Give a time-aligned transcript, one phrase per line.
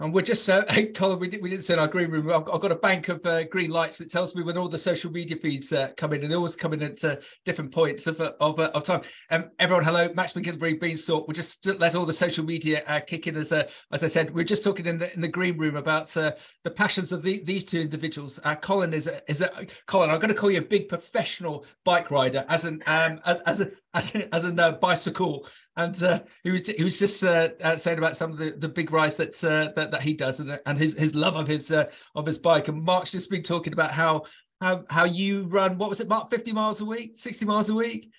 [0.00, 2.30] And we're just, uh, hey, Colin, we, did, we didn't say in our green room,
[2.30, 4.78] I've, I've got a bank of uh, green lights that tells me when all the
[4.78, 8.06] social media feeds uh, come in and they always come in at uh, different points
[8.06, 9.02] of, uh, of, uh, of time.
[9.30, 11.28] Um, everyone, hello, Max McGilvery, Beanstalk.
[11.28, 14.44] We'll just let all the social media uh, kick in as, as I said, we're
[14.44, 16.34] just talking in the, in the green room about the
[16.74, 18.40] passions of the, these two individuals.
[18.60, 19.50] Colin is a, is a,
[19.86, 23.60] Colin, I'm going to call you a big professional bike rider as an, um, as
[23.60, 27.76] a, as, a, as a bicycle and uh, he was he was just uh, uh,
[27.76, 30.60] saying about some of the, the big rides that uh, that that he does and,
[30.66, 32.68] and his his love of his uh, of his bike.
[32.68, 34.24] And Mark's just been talking about how
[34.60, 35.78] how how you run.
[35.78, 36.30] What was it, Mark?
[36.30, 38.10] Fifty miles a week, sixty miles a week.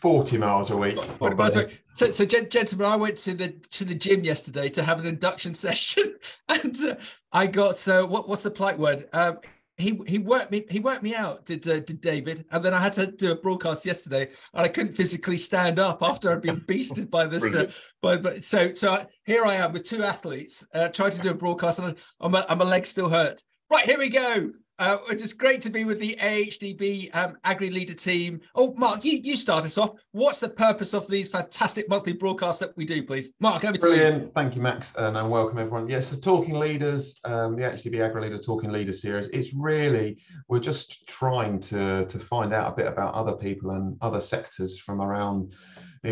[0.00, 0.96] 40 miles a week.
[0.96, 1.82] 40 miles a week.
[1.94, 5.54] So, so gentlemen, I went to the to the gym yesterday to have an induction
[5.66, 6.14] session,
[6.48, 6.94] and uh,
[7.32, 9.08] I got so what what's the polite word?
[9.12, 9.38] Um,
[9.76, 12.44] he he worked me he worked me out did uh, did David.
[12.50, 16.02] And then I had to do a broadcast yesterday and I couldn't physically stand up
[16.02, 19.72] after I'd been beasted by this uh, by, but so so I, here I am
[19.72, 22.86] with two athletes uh, trying to do a broadcast and I'm a, I'm a leg
[22.86, 23.42] still hurt.
[23.70, 27.94] Right here we go uh, it's great to be with the AHDB um, Agri Leader
[27.94, 28.40] team.
[28.56, 29.92] Oh, Mark, you, you start us off.
[30.10, 33.30] What's the purpose of these fantastic monthly broadcasts that we do, please?
[33.38, 34.16] Mark, over Brilliant.
[34.16, 34.32] to you.
[34.34, 35.88] Thank you, Max, and uh, welcome everyone.
[35.88, 40.58] Yes, so Talking Leaders, um, the AHDB Agri Leader Talking Leaders series, it's really, we're
[40.58, 45.00] just trying to, to find out a bit about other people and other sectors from
[45.00, 45.54] around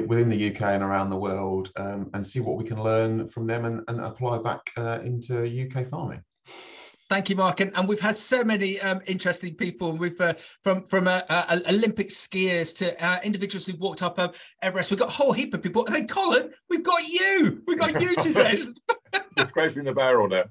[0.06, 3.46] within the UK and around the world um, and see what we can learn from
[3.46, 6.22] them and, and apply back uh, into UK farming.
[7.12, 7.60] Thank you, Mark.
[7.60, 9.92] And, and we've had so many um, interesting people.
[9.92, 10.32] We've uh,
[10.64, 14.30] from from uh, uh, Olympic skiers to uh, individuals who've walked up um,
[14.62, 14.90] Everest.
[14.90, 15.84] We've got a whole heap of people.
[15.84, 17.62] And then Colin, we've got you.
[17.66, 18.56] We've got you today.
[19.46, 20.44] scraping the barrel now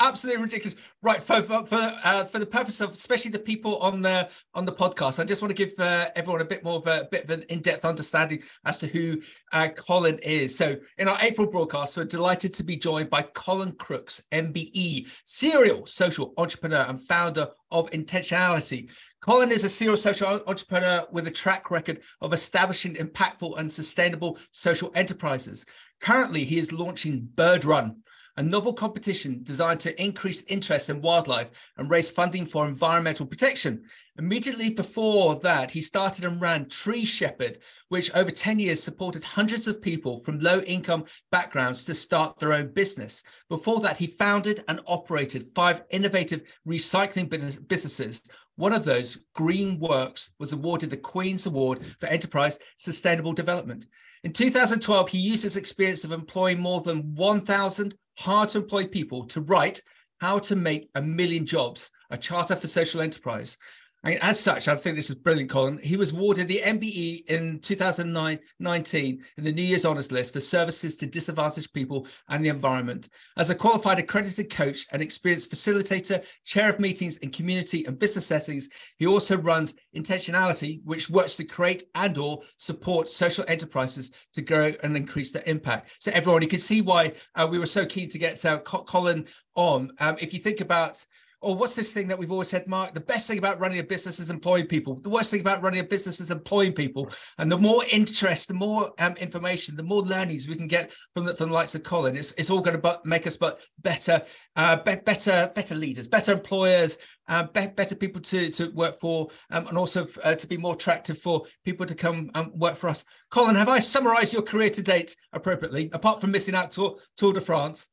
[0.00, 0.76] absolutely ridiculous.
[1.02, 4.64] Right for for for, uh, for, the purpose of especially the people on the on
[4.64, 7.24] the podcast, I just want to give uh, everyone a bit more of a, bit
[7.24, 9.20] of an in-depth understanding as to who
[9.52, 10.56] uh, Colin is.
[10.56, 15.86] So in our April broadcast, we're delighted to be joined by Colin Crooks, MBE, serial
[15.86, 18.90] social entrepreneur and founder of Intentionality.
[19.20, 24.38] Colin is a serial social entrepreneur with a track record of establishing impactful and sustainable
[24.50, 25.64] social enterprises.
[26.02, 28.02] Currently, he is launching Bird Run,
[28.36, 33.84] a novel competition designed to increase interest in wildlife and raise funding for environmental protection.
[34.18, 37.58] Immediately before that, he started and ran Tree Shepherd,
[37.88, 42.52] which over 10 years supported hundreds of people from low income backgrounds to start their
[42.52, 43.22] own business.
[43.48, 47.28] Before that, he founded and operated five innovative recycling
[47.68, 48.22] businesses.
[48.56, 53.84] One of those, Green Works, was awarded the Queen's Award for Enterprise Sustainable Development.
[54.22, 59.26] In 2012, he used his experience of employing more than 1,000 hard to employ people
[59.26, 59.82] to write
[60.20, 63.56] How to Make a Million Jobs, a charter for social enterprise.
[64.04, 65.78] And as such, I think this is brilliant, Colin.
[65.82, 70.96] He was awarded the MBE in 2019 in the New Year's Honours List for services
[70.96, 73.08] to disadvantaged people and the environment.
[73.38, 78.26] As a qualified accredited coach and experienced facilitator, chair of meetings in community and business
[78.26, 84.42] settings, he also runs Intentionality, which works to create and or support social enterprises to
[84.42, 85.90] grow and increase their impact.
[86.00, 89.26] So everyone, you can see why uh, we were so keen to get uh, Colin
[89.54, 89.92] on.
[89.98, 91.02] Um, if you think about
[91.44, 92.94] or what's this thing that we've always said, Mark?
[92.94, 94.96] The best thing about running a business is employing people.
[94.96, 97.10] The worst thing about running a business is employing people.
[97.38, 101.26] And the more interest, the more um, information, the more learnings we can get from
[101.26, 104.22] the, from the likes of Colin, it's, it's all going to make us but better,
[104.56, 106.96] uh, be, better, better leaders, better employers,
[107.28, 110.74] uh, be, better people to to work for, um, and also uh, to be more
[110.74, 113.04] attractive for people to come and work for us.
[113.30, 115.90] Colin, have I summarised your career to date appropriately?
[115.92, 117.88] Apart from missing out Tour, Tour de France.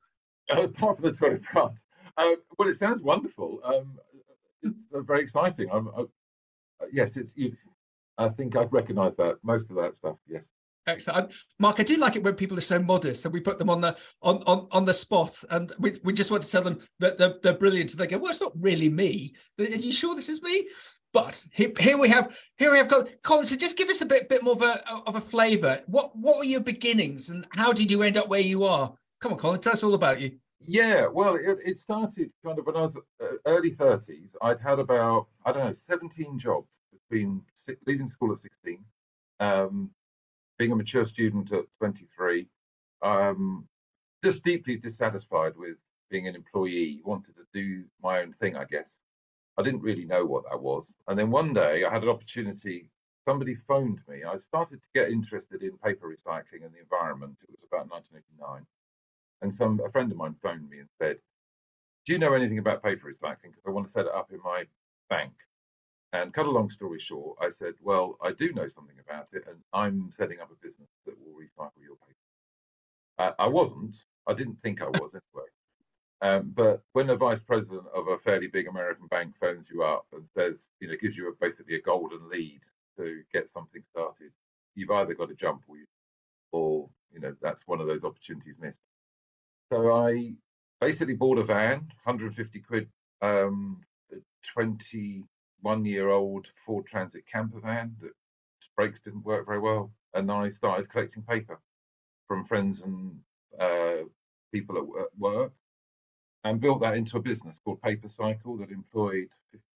[0.49, 1.79] Uh, apart from the Tour de France.
[2.17, 3.59] Uh, well, it sounds wonderful.
[3.63, 3.99] Um,
[4.61, 5.69] it's uh, very exciting.
[5.71, 6.03] I'm, uh,
[6.91, 7.31] yes, it's.
[7.35, 7.55] you
[8.17, 10.17] I think I'd recognise that most of that stuff.
[10.27, 10.47] Yes.
[10.87, 11.79] Excellent, Mark.
[11.79, 13.95] I do like it when people are so modest and we put them on the
[14.23, 17.35] on on, on the spot, and we, we just want to tell them that they're,
[17.43, 17.91] they're brilliant.
[17.91, 20.67] And they go, "Well, it's not really me." Are you sure this is me?
[21.13, 23.45] But here, here we have here we have got Colin.
[23.45, 25.81] So just give us a bit bit more of a of a flavour.
[25.85, 28.93] What what were your beginnings, and how did you end up where you are?
[29.19, 30.37] Come on, Colin, tell us all about you.
[30.63, 34.35] Yeah, well, it, it started kind of when I was uh, early 30s.
[34.41, 37.41] I'd had about, I don't know, 17 jobs between
[37.87, 38.83] leaving school at 16,
[39.39, 39.89] um,
[40.59, 42.47] being a mature student at 23,
[43.01, 43.67] um,
[44.23, 45.77] just deeply dissatisfied with
[46.11, 48.99] being an employee, wanted to do my own thing, I guess.
[49.57, 50.85] I didn't really know what that was.
[51.07, 52.87] And then one day I had an opportunity,
[53.25, 54.23] somebody phoned me.
[54.23, 57.37] I started to get interested in paper recycling and the environment.
[57.41, 58.65] It was about 1989
[59.41, 61.19] and some a friend of mine phoned me and said,
[62.05, 63.51] "Do you know anything about paper recycling?
[63.51, 64.65] Because I want to set it up in my
[65.09, 65.33] bank."
[66.13, 69.45] And cut a long story short, I said, "Well, I do know something about it,
[69.47, 72.17] and I'm setting up a business that will recycle your paper."
[73.17, 73.95] Uh, I wasn't.
[74.27, 75.49] I didn't think I was anyway.
[76.21, 80.05] Um, but when the vice president of a fairly big American bank phones you up
[80.13, 82.61] and says, you know, gives you a, basically a golden lead
[82.97, 84.31] to get something started,
[84.75, 85.85] you've either got to jump or you,
[86.51, 88.90] or you know, that's one of those opportunities missed.
[89.71, 90.33] So I
[90.81, 92.89] basically bought a van, 150 quid,
[93.21, 93.79] um,
[94.53, 98.11] 21 year old Ford Transit camper van that
[98.75, 101.57] brakes didn't work very well, and I started collecting paper
[102.27, 103.17] from friends and
[103.57, 104.03] uh,
[104.53, 105.53] people at work
[106.43, 109.29] and built that into a business called Paper Cycle that employed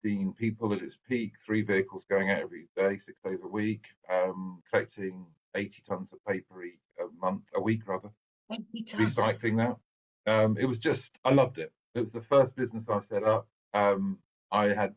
[0.03, 3.83] 15 people at its peak, three vehicles going out every day, six days a week,
[4.11, 5.25] um, collecting
[5.55, 8.09] 80 tons of paper a month, a week rather,
[8.51, 9.77] recycling that.
[10.27, 11.71] Um, it was just, I loved it.
[11.93, 13.47] It was the first business I set up.
[13.73, 14.17] Um,
[14.51, 14.93] I had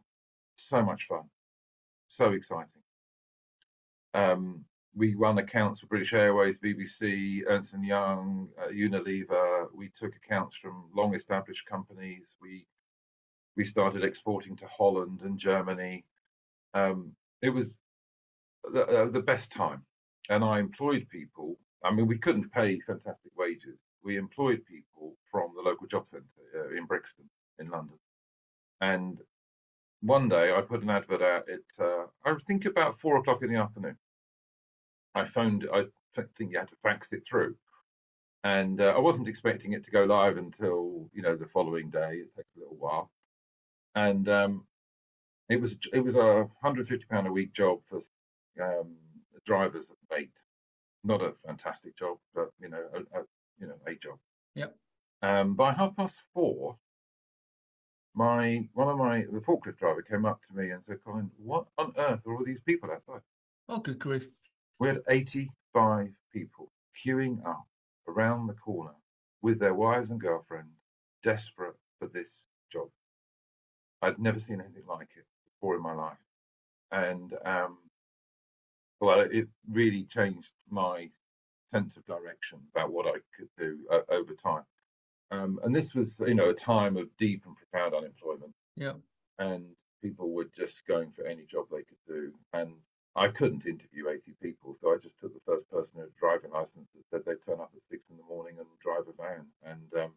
[0.56, 1.24] so much fun,
[2.08, 2.82] so exciting.
[4.14, 4.64] Um,
[4.94, 9.66] we run accounts for British Airways, BBC, Ernst and Young, uh, Unilever.
[9.72, 12.24] We took accounts from long-established companies.
[12.40, 12.66] We
[13.56, 16.04] we started exporting to Holland and Germany.
[16.74, 17.68] Um, it was
[18.72, 19.84] the, uh, the best time,
[20.28, 21.58] and I employed people.
[21.84, 23.78] I mean, we couldn't pay fantastic wages.
[24.04, 27.28] We employed people from the local job centre uh, in Brixton,
[27.58, 27.98] in London,
[28.80, 29.18] and
[30.00, 33.52] one day I put an advert out at uh, I think about four o'clock in
[33.52, 33.96] the afternoon
[35.14, 35.84] I phoned, I
[36.36, 37.56] think you had to fax it through.
[38.44, 42.22] And uh, I wasn't expecting it to go live until, you know, the following day.
[42.22, 43.10] It takes a little while.
[43.94, 44.64] And um,
[45.48, 48.02] it was it was a 150 pound a week job for
[48.62, 48.94] um,
[49.44, 50.30] drivers at eight.
[51.02, 53.24] Not a fantastic job, but you know, a, a
[53.58, 54.18] you know, a job.
[54.54, 54.76] Yep.
[55.22, 56.76] Um, by half past four,
[58.14, 61.66] my one of my the forklift driver came up to me and said, "Colin, what
[61.78, 63.20] on earth are all these people outside?"
[63.68, 64.26] Oh, good grief!
[64.78, 66.70] We had 85 people
[67.04, 67.66] queuing up
[68.06, 68.94] around the corner
[69.42, 70.74] with their wives and girlfriends,
[71.22, 72.30] desperate for this
[72.72, 72.88] job.
[74.02, 76.18] I'd never seen anything like it before in my life.
[76.90, 77.78] And um,
[79.00, 81.10] well, it really changed my
[81.72, 84.64] sense of direction about what I could do uh, over time.
[85.30, 88.54] Um, and this was, you know, a time of deep and profound unemployment.
[88.76, 88.94] Yeah.
[89.38, 89.66] And
[90.02, 92.32] people were just going for any job they could do.
[92.52, 92.72] And
[93.14, 96.20] I couldn't interview 80 people, so I just took the first person who had a
[96.20, 99.22] driving license that said they'd turn up at six in the morning and drive a
[99.22, 99.46] van.
[99.64, 100.12] And um,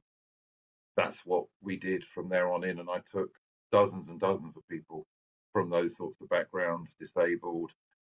[0.96, 2.80] that's what we did from there on in.
[2.80, 3.32] And I took
[3.72, 5.06] dozens and dozens of people
[5.52, 7.72] from those sorts of backgrounds, disabled,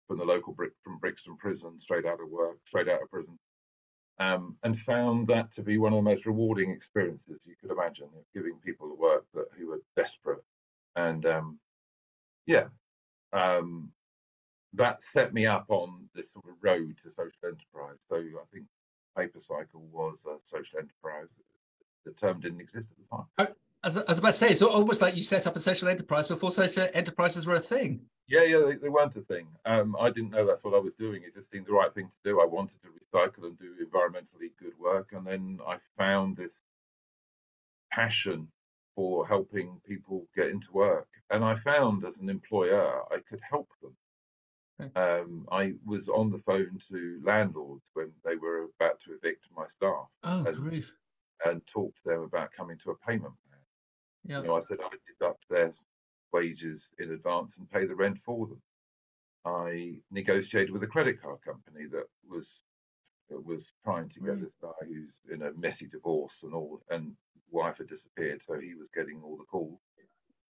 [0.06, 3.38] from the local Brick from Brixton prison, straight out of work, straight out of prison,
[4.19, 8.08] um, and found that to be one of the most rewarding experiences you could imagine,
[8.35, 10.43] giving people the work that who were desperate.
[10.94, 11.58] And um,
[12.47, 12.67] yeah,
[13.32, 13.91] um,
[14.75, 17.99] that set me up on this sort of road to social enterprise.
[18.08, 18.67] So I think
[19.17, 21.29] Paper Cycle was a social enterprise.
[22.05, 23.55] The term didn't exist at the time.
[23.85, 26.29] As I was about to say, it's almost like you set up a social enterprise
[26.29, 28.00] before social enterprises were a thing.
[28.28, 29.46] Yeah, yeah, they, they weren't a thing.
[29.64, 31.23] Um, I didn't know that's what I was doing.
[31.23, 32.40] It just seemed the right thing to do.
[32.40, 36.52] I wanted to recycle and do environmentally good work, and then I found this
[37.93, 38.49] passion
[38.94, 41.08] for helping people get into work.
[41.31, 43.96] And I found as an employer, I could help them.
[44.94, 49.67] Um, I was on the phone to landlords when they were about to evict my
[49.75, 50.08] staff.
[50.25, 50.93] Oh, grief.
[51.44, 53.61] And talk to them about coming to a payment plan.
[54.24, 54.41] Yeah.
[54.41, 55.72] You know, I said I'd deduct their
[56.33, 58.63] wages in advance and pay the rent for them.
[59.45, 62.47] I negotiated with a credit card company that was
[63.31, 67.13] that was trying to get this guy who's in a messy divorce and all, and
[67.51, 69.81] wife had disappeared, so he was getting all the calls.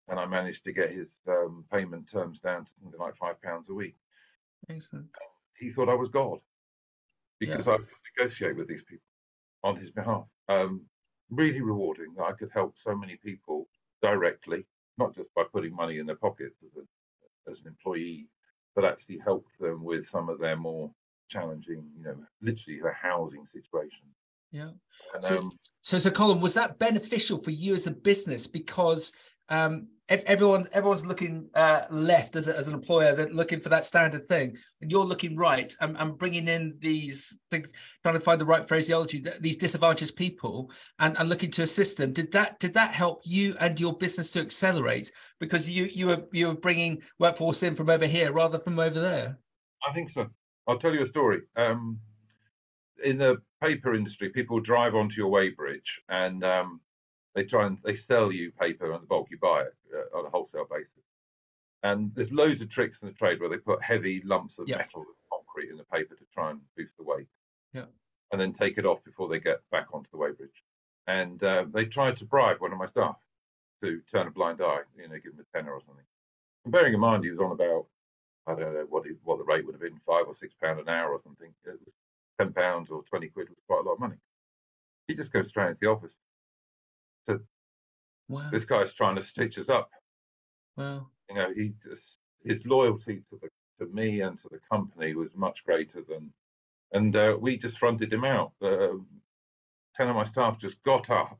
[0.09, 3.68] And I managed to get his um, payment terms down to something like five pounds
[3.71, 3.97] a week.
[4.68, 5.06] Excellent.
[5.59, 6.38] He thought I was God
[7.40, 7.73] because yeah.
[7.73, 9.06] I could negotiate with these people
[9.64, 10.26] on his behalf.
[10.49, 10.83] Um,
[11.30, 13.68] really rewarding that I could help so many people
[14.02, 14.64] directly,
[14.98, 18.28] not just by putting money in their pockets as, a, as an employee,
[18.74, 20.90] but actually help them with some of their more
[21.30, 24.06] challenging, you know, literally their housing situation.
[24.52, 24.70] Yeah.
[25.14, 29.12] And, so, um, so, so, Colin, was that beneficial for you as a business because
[29.48, 33.84] um, everyone everyone's looking uh, left as, a, as an employer they're looking for that
[33.84, 37.70] standard thing and you're looking right and, and bringing in these things
[38.02, 42.12] trying to find the right phraseology these disadvantaged people and, and looking to assist them.
[42.12, 45.10] Did that did that help you and your business to accelerate?
[45.40, 49.00] Because you you were you were bringing workforce in from over here rather from over
[49.00, 49.38] there.
[49.88, 50.28] I think so.
[50.68, 51.42] I'll tell you a story.
[51.56, 51.98] Um,
[53.04, 56.80] in the paper industry people drive onto your weighbridge and um,
[57.36, 60.26] they try and they sell you paper on the bulk you buy it uh, on
[60.26, 60.90] a wholesale basis.
[61.84, 65.02] And there's loads of tricks in the trade where they put heavy lumps of metal
[65.02, 67.28] and concrete in the paper to try and boost the weight.
[67.72, 67.84] Yeah.
[68.32, 70.58] And then take it off before they get back onto the weighbridge.
[71.06, 73.16] and uh, they tried to bribe one of my staff
[73.82, 76.04] to turn a blind eye, you know, give him a tenner or something.
[76.64, 77.86] And bearing in mind he was on about,
[78.46, 80.80] I don't know what he, what the rate would have been, five or six pound
[80.80, 81.50] an hour or something.
[81.64, 81.94] It was
[82.40, 84.16] ten pounds or twenty quid was quite a lot of money.
[85.06, 86.12] He just goes straight into the office.
[87.28, 87.40] So
[88.28, 88.49] wow.
[88.52, 89.90] this guy's trying to stitch us up.
[90.76, 91.09] Wow.
[91.28, 92.02] You know, he just
[92.45, 96.33] his loyalty to the to me and to the company was much greater than,
[96.92, 98.52] and uh, we just fronted him out.
[98.62, 98.95] Uh,
[99.97, 101.38] ten of my staff just got up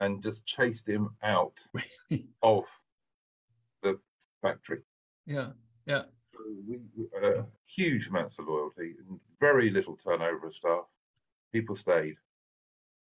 [0.00, 1.54] and just chased him out
[2.42, 2.64] of
[3.82, 3.98] the
[4.42, 4.80] factory.
[5.26, 5.50] Yeah,
[5.86, 6.02] yeah.
[6.32, 6.78] So we,
[7.22, 10.84] uh, huge amounts of loyalty and very little turnover of staff.
[11.52, 12.16] People stayed.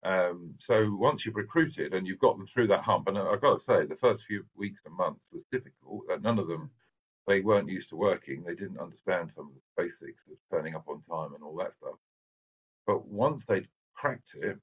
[0.06, 3.58] Um, so once you've recruited and you've got them through that hump, and I've got
[3.58, 6.04] to say, the first few weeks and months was difficult.
[6.22, 6.70] none of them,
[7.28, 8.44] they weren't used to working.
[8.44, 11.74] They didn't understand some of the basics of turning up on time and all that
[11.76, 11.96] stuff.
[12.86, 14.60] But once they'd cracked it,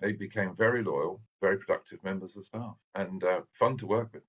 [0.00, 4.22] they became very loyal, very productive members of staff, and uh, fun to work with.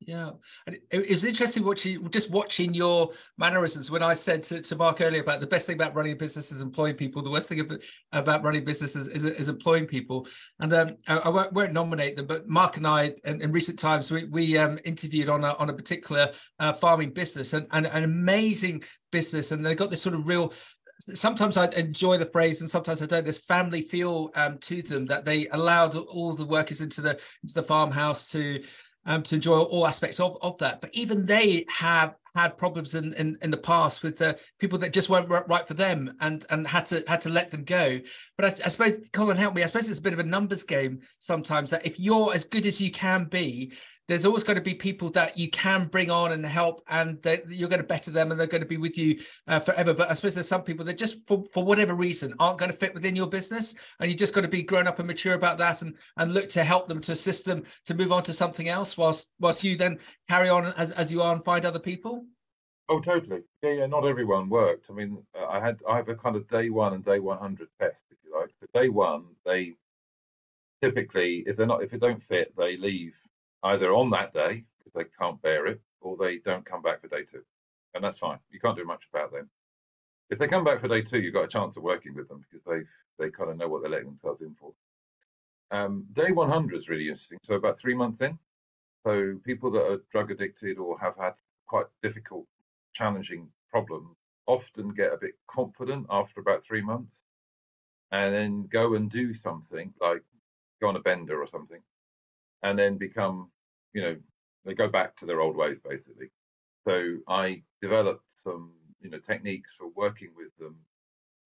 [0.00, 0.30] Yeah,
[0.66, 3.90] and it, was interesting watching just watching your mannerisms.
[3.90, 6.52] When I said to, to Mark earlier about the best thing about running a business
[6.52, 7.68] is employing people, the worst thing
[8.12, 10.28] about, running businesses is, is, employing people.
[10.60, 13.78] And um, I, I won't, won't, nominate them, but Mark and I, in, in recent
[13.78, 17.86] times, we, we um, interviewed on a, on a particular uh, farming business and, and
[17.86, 20.52] an amazing business, and they got this sort of real
[21.00, 23.22] sometimes I enjoy the phrase and sometimes I don't.
[23.22, 27.54] There's family feel um, to them that they allowed all the workers into the into
[27.54, 28.62] the farmhouse to
[29.08, 30.80] um, to enjoy all aspects of, of that.
[30.80, 34.92] But even they have had problems in, in, in the past with uh, people that
[34.92, 37.98] just weren't right for them and and had to had to let them go.
[38.36, 39.62] But I, I suppose Colin, help me.
[39.62, 41.70] I suppose it's a bit of a numbers game sometimes.
[41.70, 43.72] That if you're as good as you can be,
[44.08, 47.68] there's always going to be people that you can bring on and help and you're
[47.68, 49.92] going to better them and they're going to be with you uh, forever.
[49.92, 52.76] But i suppose there's some people that just for, for whatever reason aren't going to
[52.76, 55.58] fit within your business and you just got to be grown up and mature about
[55.58, 58.68] that and and look to help them to assist them to move on to something
[58.68, 59.98] else whilst whilst you then
[60.28, 62.24] carry on as, as you are and find other people?
[62.88, 63.42] Oh totally.
[63.62, 64.86] Yeah yeah not everyone worked.
[64.88, 65.18] I mean
[65.50, 68.34] i had i have a kind of day one and day 100 test if you
[68.34, 68.50] like.
[68.58, 69.74] For day one they
[70.82, 73.12] typically if they're not if it don't fit they leave
[73.64, 77.08] either on that day because they can't bear it, or they don't come back for
[77.08, 77.42] day two,
[77.94, 78.38] and that's fine.
[78.50, 79.48] You can't do much about them.
[80.30, 82.44] If they come back for day two, you've got a chance of working with them
[82.50, 84.72] because they they kind of know what they're letting themselves in for.
[85.70, 87.38] Um, day 100 is really interesting.
[87.44, 88.38] So about three months in,
[89.04, 91.34] so people that are drug addicted or have had
[91.66, 92.46] quite difficult,
[92.94, 97.14] challenging problems often get a bit confident after about three months,
[98.12, 100.22] and then go and do something like
[100.80, 101.80] go on a bender or something,
[102.62, 103.50] and then become,
[103.92, 104.16] you know,
[104.64, 106.30] they go back to their old ways basically.
[106.86, 110.76] So I developed some, you know, techniques for working with them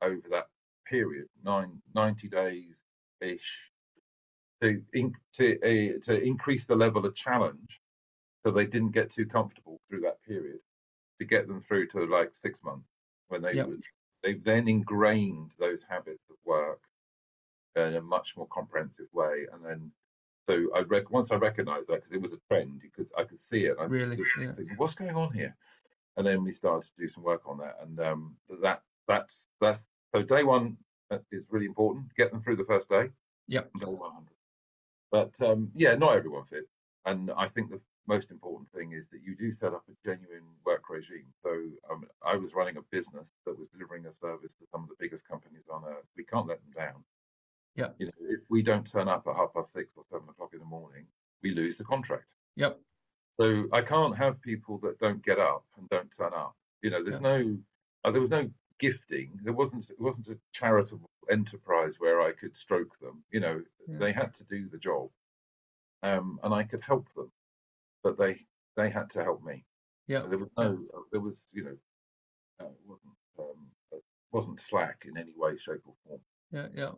[0.02, 0.48] over that
[0.86, 2.74] period, nine, 90 days
[3.20, 3.40] ish,
[4.60, 7.80] to in, to uh, to increase the level of challenge,
[8.42, 10.60] so they didn't get too comfortable through that period,
[11.18, 12.88] to get them through to like six months
[13.28, 13.66] when they yep.
[13.66, 13.82] would
[14.22, 16.80] they then ingrained those habits of work
[17.74, 19.90] in a much more comprehensive way, and then
[20.48, 23.38] so I rec- once I recognised that because it was a trend, because I could
[23.50, 23.76] see it.
[23.78, 24.52] I really, yeah.
[24.52, 25.54] thinking, what's going on here?
[26.16, 29.80] And then we started to do some work on that, and um, that that's that's
[30.14, 30.76] so day one
[31.10, 32.06] uh, is really important.
[32.16, 33.08] Get them through the first day.
[33.48, 33.70] Yep.
[33.80, 34.26] Day 100.
[35.10, 36.70] But um, yeah, not everyone fits,
[37.06, 40.44] and I think the most important thing is that you do set up a genuine
[40.66, 41.26] work regime.
[41.42, 41.50] So
[41.90, 44.96] um, I was running a business that was delivering a service to some of the
[44.98, 46.06] biggest companies on earth.
[46.16, 47.04] We can't let them down.
[47.76, 47.88] Yeah.
[47.98, 50.58] You know, if we don't turn up at half past six or seven o'clock in
[50.58, 51.06] the morning,
[51.42, 52.26] we lose the contract.
[52.56, 52.78] Yep.
[53.40, 56.54] So I can't have people that don't get up and don't turn up.
[56.82, 57.28] You know, there's yeah.
[57.28, 57.56] no,
[58.04, 59.30] uh, there was no gifting.
[59.42, 63.22] There wasn't, it wasn't a charitable enterprise where I could stroke them.
[63.30, 63.98] You know, yeah.
[63.98, 65.08] they had to do the job,
[66.02, 67.30] um, and I could help them,
[68.02, 68.44] but they
[68.76, 69.64] they had to help me.
[70.08, 70.24] Yeah.
[70.28, 70.78] There was no,
[71.10, 71.76] there was, you know,
[72.60, 74.00] uh, wasn't um,
[74.32, 76.20] wasn't slack in any way, shape, or form
[76.52, 76.90] yeah, yeah.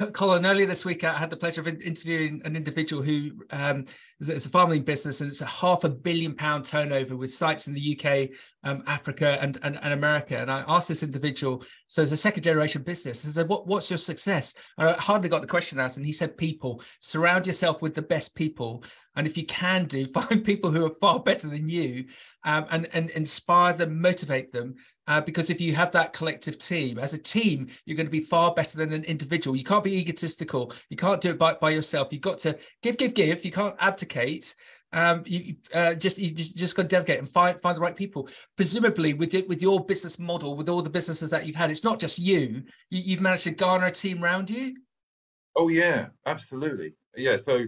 [0.00, 3.84] Uh, Colin, earlier this week, I had the pleasure of interviewing an individual who um,
[4.20, 7.74] it's a farming business and it's a half a billion pound turnover with sites in
[7.74, 8.28] the UK,
[8.62, 10.38] um, Africa, and, and, and America.
[10.38, 13.90] And I asked this individual, so it's a second generation business, I said, what, What's
[13.90, 14.54] your success?
[14.78, 15.96] And I hardly got the question out.
[15.96, 18.84] And he said, People, surround yourself with the best people.
[19.16, 22.04] And if you can do, find people who are far better than you
[22.44, 26.98] um, and, and inspire them, motivate them uh, because if you have that collective team,
[26.98, 29.56] as a team, you're going to be far better than an individual.
[29.56, 30.72] You can't be egotistical.
[30.90, 32.08] You can't do it by, by yourself.
[32.10, 33.44] You've got to give, give, give.
[33.44, 34.54] You can't abdicate.
[34.92, 37.96] Um, you uh, just you just, just got to delegate and find find the right
[37.96, 38.28] people.
[38.56, 41.84] Presumably, with it, with your business model, with all the businesses that you've had, it's
[41.84, 42.62] not just you.
[42.90, 44.76] you you've managed to garner a team around you.
[45.56, 46.94] Oh yeah, absolutely.
[47.16, 47.36] Yeah.
[47.36, 47.64] So,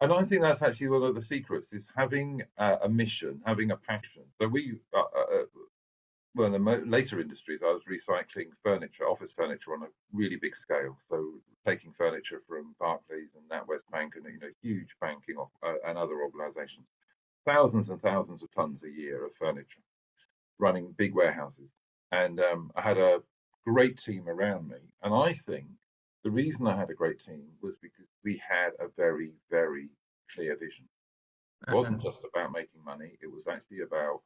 [0.00, 3.72] and I think that's actually one of the secrets is having uh, a mission, having
[3.72, 4.22] a passion.
[4.40, 5.44] So we, uh, uh,
[6.34, 10.54] well, in the later industries, I was recycling furniture, office furniture on a really big
[10.56, 10.96] scale.
[11.08, 11.34] So
[11.66, 16.22] taking furniture from Barclays and NatWest Bank and you know huge banking uh, and other
[16.22, 16.86] organisations,
[17.44, 19.82] thousands and thousands of tons a year of furniture,
[20.58, 21.70] running big warehouses.
[22.12, 23.18] And um, I had a
[23.66, 25.66] great team around me, and I think
[26.22, 29.88] the reason I had a great team was because we had a very, very
[30.34, 30.86] clear vision.
[31.68, 34.22] It wasn't just about making money, it was actually about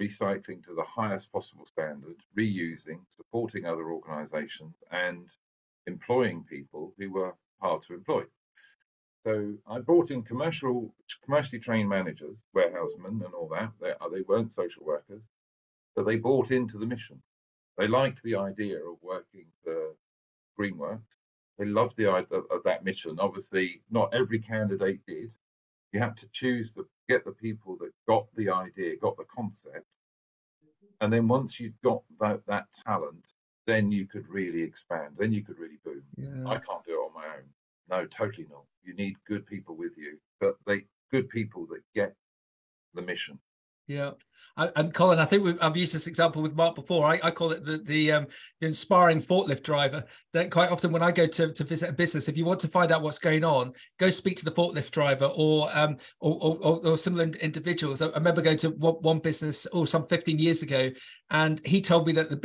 [0.00, 5.26] recycling to the highest possible standard, reusing, supporting other organizations, and
[5.86, 8.22] employing people who were hard to employ.
[9.24, 13.70] So I brought in commercial, commercially trained managers, warehousemen, and all that.
[13.80, 15.22] They, they weren't social workers,
[15.96, 17.22] but they bought into the mission.
[17.78, 19.94] They liked the idea of working for
[20.58, 21.00] Greenworks.
[21.58, 23.18] They loved the idea of, of that mission.
[23.18, 25.30] Obviously, not every candidate did.
[25.94, 29.86] You had to choose the get the people that got the idea, got the concept,
[31.00, 33.24] and then once you've got that that talent,
[33.68, 35.14] then you could really expand.
[35.16, 36.02] Then you could really boom.
[36.16, 36.50] Yeah.
[36.50, 37.44] I can't do it on my own.
[37.88, 38.64] No, totally not.
[38.82, 42.16] You need good people with you, but they good people that get
[42.94, 43.38] the mission.
[43.86, 44.14] Yeah
[44.56, 47.06] and Colin, I think I've used this example with Mark before.
[47.06, 48.26] I, I call it the the, um,
[48.60, 50.04] the, inspiring forklift driver.
[50.32, 52.68] That quite often when I go to, to visit a business, if you want to
[52.68, 56.86] find out what's going on, go speak to the forklift driver or um, or, or,
[56.86, 58.00] or, similar individuals.
[58.00, 60.90] I, remember going to one, business, oh, some 15 years ago,
[61.34, 62.36] and he told me that the,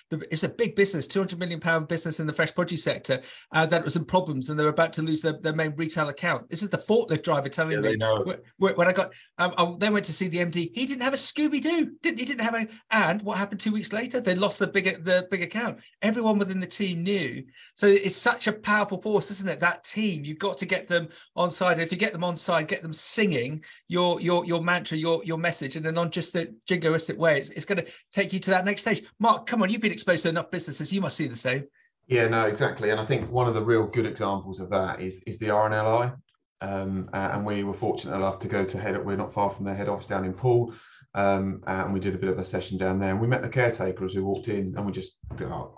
[0.10, 3.20] the it's a big business, 200 million pound business in the fresh produce sector,
[3.52, 5.74] uh, that it was in problems and they were about to lose their, their main
[5.76, 6.48] retail account.
[6.48, 9.12] This is the forklift driver telling yeah, me when, when I got.
[9.36, 10.70] Um, I then went to see the MD.
[10.74, 11.92] He didn't have a Scooby Doo.
[12.02, 12.24] Didn't he?
[12.24, 12.66] Didn't have a.
[12.90, 14.20] And what happened two weeks later?
[14.20, 15.80] They lost the big the big account.
[16.00, 17.44] Everyone within the team knew.
[17.74, 19.60] So it's such a powerful force, isn't it?
[19.60, 20.24] That team.
[20.24, 21.78] You've got to get them on side.
[21.78, 25.38] If you get them on side, get them singing your your your mantra, your your
[25.38, 28.50] message, and then on just the jingoistic way, it's, it's going to take you to
[28.50, 29.04] that next stage.
[29.18, 30.92] Mark, come on, you've been exposed to enough businesses.
[30.92, 31.64] You must see the same.
[32.06, 32.90] Yeah, no, exactly.
[32.90, 36.14] And I think one of the real good examples of that is is the RNLI.
[36.62, 38.94] Um, and we were fortunate enough to go to head.
[38.94, 40.74] Up we're not far from their head office down in Poole,
[41.14, 43.10] um, and we did a bit of a session down there.
[43.10, 45.18] And we met the caretaker as we walked in, and we just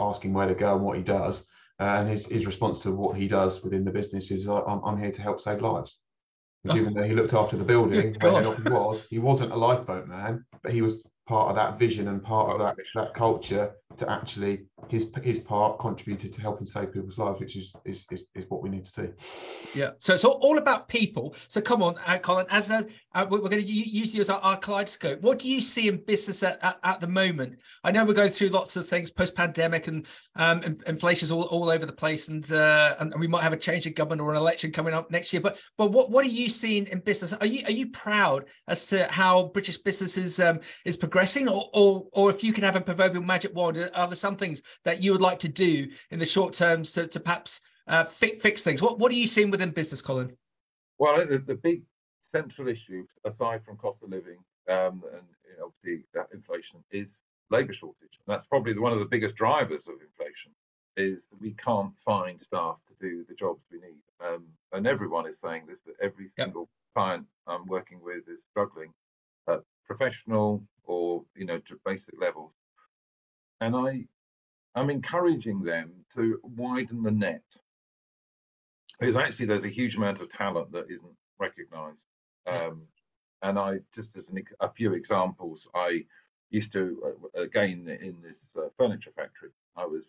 [0.01, 1.47] asking where to go and what he does.
[1.79, 4.99] Uh, and his, his response to what he does within the business is, I'm, I'm
[4.99, 5.99] here to help save lives.
[6.63, 10.07] Which, even though he looked after the building, where he was, he wasn't a lifeboat
[10.07, 14.11] man, but he was part of that vision and part of that that culture to
[14.11, 18.45] actually his his part contributed to helping save people's lives, which is is is, is
[18.49, 19.09] what we need to see.
[19.75, 19.91] Yeah.
[19.99, 21.35] So it's all about people.
[21.49, 22.47] So come on, uh, Colin.
[22.51, 25.21] As a, uh, we're going to use you as our, our, kaleidoscope.
[25.21, 27.59] What do you see in business at, at, at, the moment?
[27.85, 30.07] I know we're going through lots of things post pandemic and
[30.37, 33.87] um, inflation's all, all over the place, and, uh, and we might have a change
[33.87, 35.43] of government or an election coming up next year.
[35.43, 37.33] But but what what are you seeing in business?
[37.33, 41.12] Are you are you proud as to how British business is um, is progressing,
[41.49, 43.77] or or or if you can have a proverbial magic wand?
[43.95, 47.07] are there some things that you would like to do in the short term to,
[47.07, 48.83] to perhaps uh, fi- fix things?
[48.83, 50.37] What What are you seeing within business, Colin?
[50.99, 51.83] Well, the, the big
[52.33, 57.11] central issue, aside from cost of living um, and you know, obviously inflation, is
[57.51, 58.19] labour shortage.
[58.27, 60.53] And that's probably one of the biggest drivers of inflation.
[60.97, 65.27] Is that we can't find staff to do the jobs we need, um, and everyone
[65.27, 65.79] is saying this.
[65.87, 66.49] That every yep.
[66.49, 68.93] single client I'm working with is struggling
[69.49, 72.53] at professional or you know to basic levels
[73.63, 74.05] and I,
[74.75, 77.45] I'm encouraging them to widen the net.
[78.99, 82.07] Because actually, there's a huge amount of talent that isn't recognised.
[82.47, 82.83] Um,
[83.43, 86.05] and I just as an, a few examples, I
[86.51, 89.51] used to uh, again in this uh, furniture factory.
[89.77, 90.05] I was,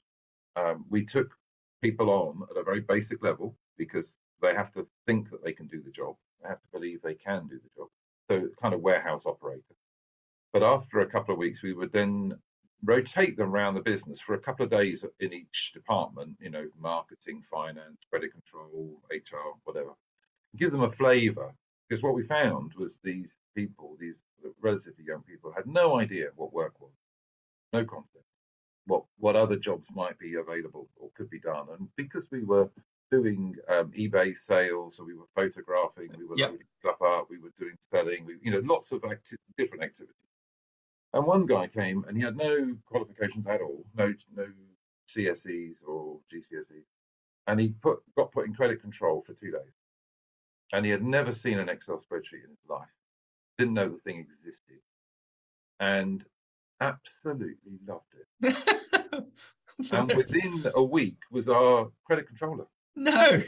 [0.55, 1.36] um, we took
[1.81, 5.67] people on at a very basic level because they have to think that they can
[5.67, 6.15] do the job.
[6.41, 7.89] They have to believe they can do the job.
[8.29, 9.75] So kind of warehouse operator.
[10.54, 12.38] But after a couple of weeks, we would then
[12.84, 16.68] rotate them around the business for a couple of days in each department, you know,
[16.80, 19.92] marketing, finance, credit control, HR, whatever.
[20.56, 21.54] Give them a flavor.
[21.89, 24.16] Because what we found was these people, these
[24.62, 26.92] relatively young people, had no idea what work was,
[27.74, 28.26] no concept,
[28.86, 31.68] what what other jobs might be available or could be done.
[31.78, 32.70] And because we were
[33.12, 36.56] doing um, eBay sales, so we were photographing, we were yep.
[36.80, 40.16] stuff up, we were doing selling, we, you know, lots of acti- different activities
[41.13, 44.47] and one guy came and he had no qualifications at all, no no
[45.15, 46.86] CSEs or GCSEs,
[47.47, 49.73] and he put got put in credit control for two days,
[50.71, 52.88] and he had never seen an Excel spreadsheet in his life,
[53.58, 54.80] didn't know the thing existed,
[55.80, 56.23] and
[56.82, 58.04] absolutely loved
[58.41, 58.56] it.
[59.91, 62.65] and within a week was our credit controller.
[62.95, 63.43] No.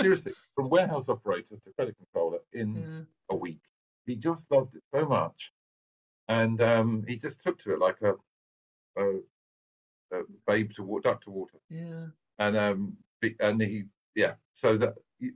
[0.00, 3.00] Seriously, from warehouse operator to credit controller in Yeah.
[3.30, 3.60] a week.
[4.06, 5.52] He just loved it so much,
[6.28, 8.14] and um, he just took to it like a,
[9.00, 9.16] a,
[10.12, 11.58] a babe to water, duck to water.
[11.70, 12.06] Yeah.
[12.38, 13.84] And um, be- and he,
[14.14, 14.34] yeah.
[14.60, 14.94] So that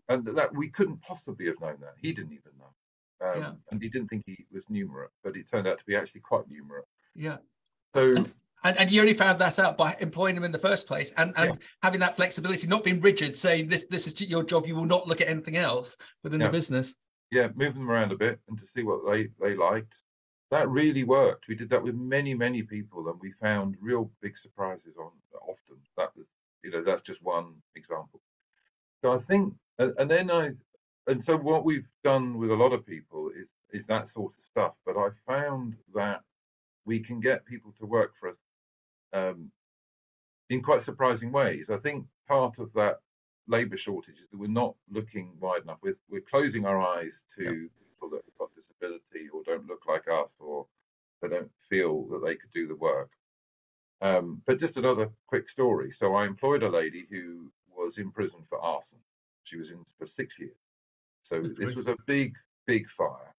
[0.09, 1.95] and that we couldn't possibly have known that.
[2.01, 3.53] He didn't even know, um, Yeah.
[3.71, 6.45] and he didn't think he was numerate, but it turned out to be actually quite
[6.49, 6.85] numerate.
[7.15, 7.39] Yeah.
[7.95, 8.15] So
[8.63, 11.33] And, and you only found that out by employing him in the first place and,
[11.37, 14.85] and having that flexibility, not being rigid, saying this this is your job, you will
[14.85, 16.49] not look at anything else within Yeah.
[16.49, 16.95] the business.
[17.33, 19.93] yeah, move them around a bit and to see what they they liked.
[20.51, 21.47] That really worked.
[21.49, 25.11] We did that with many many people, and we found real big surprises on
[25.43, 25.77] often.
[25.97, 26.27] That was
[26.65, 28.21] you know that's just one example.
[29.03, 30.51] So I think, and, then I,
[31.07, 34.45] and so what we've done with a lot of people is is that sort of
[34.45, 34.75] stuff.
[34.85, 36.21] But I found that
[36.85, 38.37] we can get people to work for us
[39.13, 39.51] um,
[40.51, 41.71] in quite surprising ways.
[41.71, 42.99] I think part of that
[43.47, 45.79] labour shortage is that we're not looking wide enough.
[45.83, 48.50] We're, we're closing our eyes to people that have got
[48.81, 50.67] disability or don't look like us or
[51.23, 53.11] they don't feel that they could do the work.
[54.03, 55.93] Um, but just another quick story.
[55.99, 58.99] So I employed a lady who was in prison for arson.
[59.45, 60.57] She was in for six years.
[61.29, 61.77] So Good this grief.
[61.77, 62.35] was a big,
[62.67, 63.35] big fire.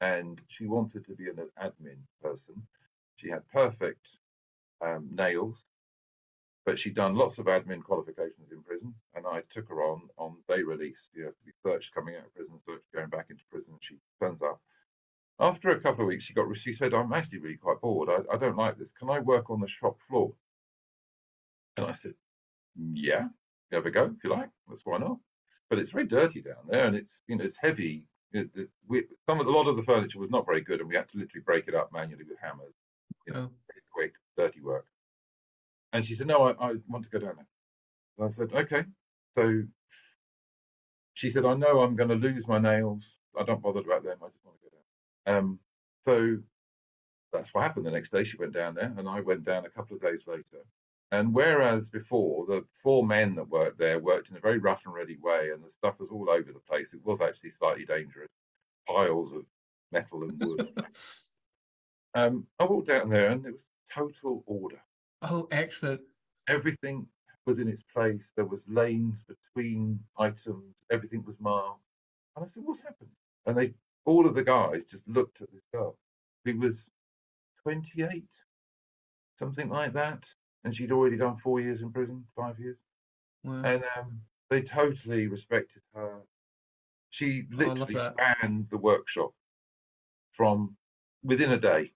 [0.00, 2.54] And she wanted to be an admin person.
[3.16, 4.06] She had perfect
[4.80, 5.56] um, nails,
[6.66, 8.94] but she'd done lots of admin qualifications in prison.
[9.14, 10.98] And I took her on on day release.
[11.14, 13.74] You have to be searched coming out of prison, searched going back into prison.
[13.80, 14.60] She turns up.
[15.38, 16.46] After a couple of weeks, she got.
[16.58, 18.08] She said, "I'm actually really quite bored.
[18.10, 18.88] I, I don't like this.
[18.98, 20.32] Can I work on the shop floor?"
[21.76, 22.14] And I said,
[22.76, 23.28] "Yeah,
[23.72, 24.50] have a go if you like.
[24.68, 25.18] That's why not."
[25.70, 28.04] But it's very dirty down there, and it's you know it's heavy.
[28.32, 30.80] It, it, we, some of the, a lot of the furniture was not very good,
[30.80, 32.74] and we had to literally break it up manually with hammers.
[33.26, 33.72] You know, Oh.
[33.92, 34.86] quick, dirty work.
[35.92, 37.46] And she said, "No, I, I want to go down there."
[38.18, 38.84] And I said, "Okay."
[39.36, 39.62] So
[41.14, 43.04] she said, "I know I'm going to lose my nails.
[43.38, 44.18] I don't bother about them.
[44.22, 45.58] I just want to go down." Um,
[46.06, 46.38] so
[47.32, 47.86] that's what happened.
[47.86, 50.20] The next day, she went down there, and I went down a couple of days
[50.26, 50.64] later.
[51.12, 54.94] And whereas before the four men that worked there worked in a very rough and
[54.94, 58.28] ready way, and the stuff was all over the place, it was actually slightly dangerous.
[58.86, 59.42] Piles of
[59.90, 60.72] metal and wood.
[62.14, 63.60] um, I walked down there, and it was
[63.92, 64.80] total order.
[65.22, 66.00] Oh, excellent.
[66.48, 67.06] Everything
[67.46, 68.22] was in its place.
[68.36, 70.74] There was lanes between items.
[70.90, 71.80] Everything was marked.
[72.36, 73.10] And I said, "What's happened?"
[73.46, 75.96] And they, all of the guys, just looked at this girl,
[76.44, 76.76] who was
[77.62, 78.24] 28,
[79.38, 80.24] something like that,
[80.64, 82.78] and she'd already done four years in prison, five years,
[83.44, 83.62] Wow.
[83.64, 86.20] and um, they totally respected her.
[87.10, 88.14] She Oh, literally that.
[88.16, 89.34] ran the workshop
[90.32, 90.76] from
[91.22, 91.92] within a day,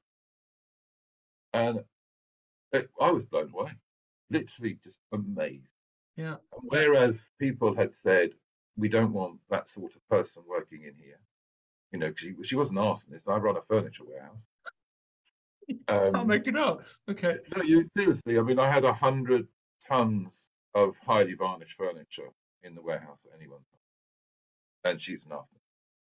[1.52, 1.84] and
[2.74, 3.72] it, I was blown away,
[4.30, 5.68] literally just amazed.
[6.16, 6.36] Yeah.
[6.52, 8.30] Whereas people had said,
[8.76, 11.20] we don't want that sort of person working in here,
[11.92, 13.28] you know, she, she was an arsonist.
[13.28, 14.36] I run a furniture warehouse.
[15.88, 16.82] I'll Um, make it up.
[17.08, 17.36] Okay.
[17.56, 18.38] no, you seriously.
[18.38, 19.46] I mean, I had a hundred
[19.86, 20.34] tons
[20.74, 22.28] of highly varnished furniture
[22.64, 25.60] in the warehouse at any one time, and she's an arsonist.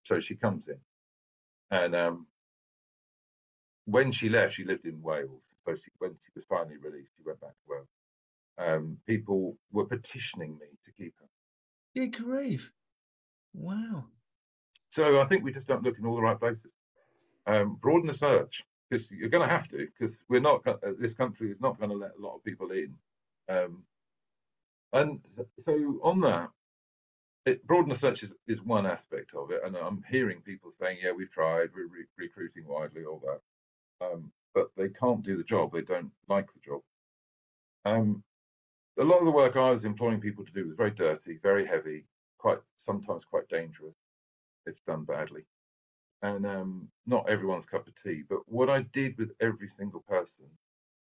[0.06, 0.78] So she comes in,
[1.72, 2.28] and um,
[3.86, 5.43] when she left, she lived in Wales.
[5.69, 7.88] So she, when she was finally released, she went back to Wales.
[8.58, 11.27] Um, people were petitioning me to keep her.
[11.95, 12.71] Good grief.
[13.53, 14.05] Wow.
[14.89, 16.71] So I think we just don't look in all the right places.
[17.45, 20.65] Um, broaden the search because you're going to have to because we're not.
[20.67, 22.95] uh, This country is not going to let a lot of people in.
[23.47, 23.84] Um,
[24.91, 25.19] and
[25.65, 26.49] so on that,
[27.45, 29.62] it, broaden the search is, is one aspect of it.
[29.63, 31.69] And I'm hearing people saying, "Yeah, we've tried.
[31.75, 35.72] We're re- recruiting widely, all that." Um, but they can't do the job.
[35.72, 36.82] They don't like the job.
[37.86, 38.24] Um,
[39.00, 41.66] a lot of the work I was employing people to do was very dirty, very
[41.66, 42.06] heavy,
[42.38, 43.96] quite sometimes quite dangerous
[44.66, 45.46] if done badly.
[46.22, 48.24] And um, not everyone's cup of tea.
[48.30, 50.46] But what I did with every single person,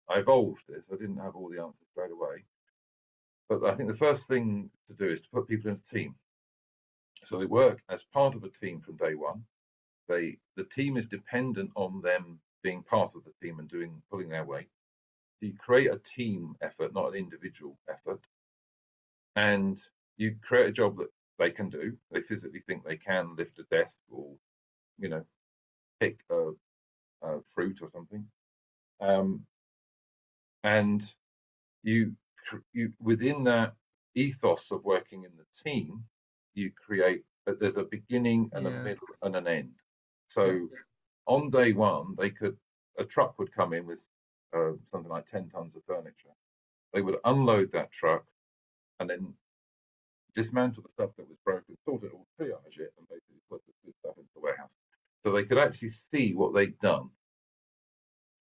[0.10, 0.84] I evolved this.
[0.92, 2.44] I didn't have all the answers straight away.
[3.48, 6.16] But I think the first thing to do is to put people in a team.
[7.28, 9.44] So they work as part of a team from day one.
[10.08, 14.30] They the team is dependent on them being part of the team and doing pulling
[14.30, 14.70] their weight.
[15.42, 18.22] You create a team effort, not an individual effort.
[19.36, 19.80] And
[20.18, 21.98] you create a job that they can do.
[22.12, 24.32] They physically think they can lift a desk or,
[24.98, 25.26] you know,
[26.00, 26.52] pick a,
[27.24, 28.26] a fruit or something.
[29.02, 29.46] Um,
[30.64, 31.04] and
[31.84, 32.14] you,
[32.72, 33.74] you within that
[34.16, 36.04] ethos of working in the team,
[36.54, 37.26] you create.
[37.46, 38.80] that There's a beginning and Yeah.
[38.80, 39.74] a middle and an end.
[40.30, 40.70] So
[41.28, 42.58] on day one, they could
[43.00, 44.00] a truck would come in with
[44.56, 46.30] uh, something like 10 tons of furniture.
[46.94, 48.24] They would unload that truck
[49.00, 49.34] and then
[50.36, 53.74] dismantle the stuff that was broken, sort it all, triage it, and basically put the
[53.86, 54.70] good stuff into the warehouse.
[55.24, 57.10] So they could actually see what they'd done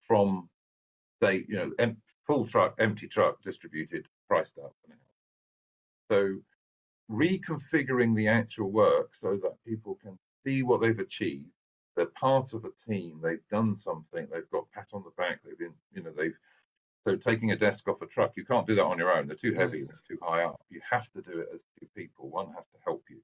[0.07, 0.49] from,
[1.21, 4.75] they, you know, em- full truck, empty truck, distributed, priced up.
[6.11, 6.37] So
[7.11, 11.47] reconfiguring the actual work so that people can see what they've achieved.
[11.97, 13.21] They're part of a team.
[13.23, 14.27] They've done something.
[14.33, 15.41] They've got pat on the back.
[15.45, 16.37] They've been, you know, they've
[17.05, 19.27] so taking a desk off a truck, you can't do that on your own.
[19.27, 20.61] They're too heavy and it's too high up.
[20.71, 22.29] You have to do it as two people.
[22.29, 23.17] One has to help you.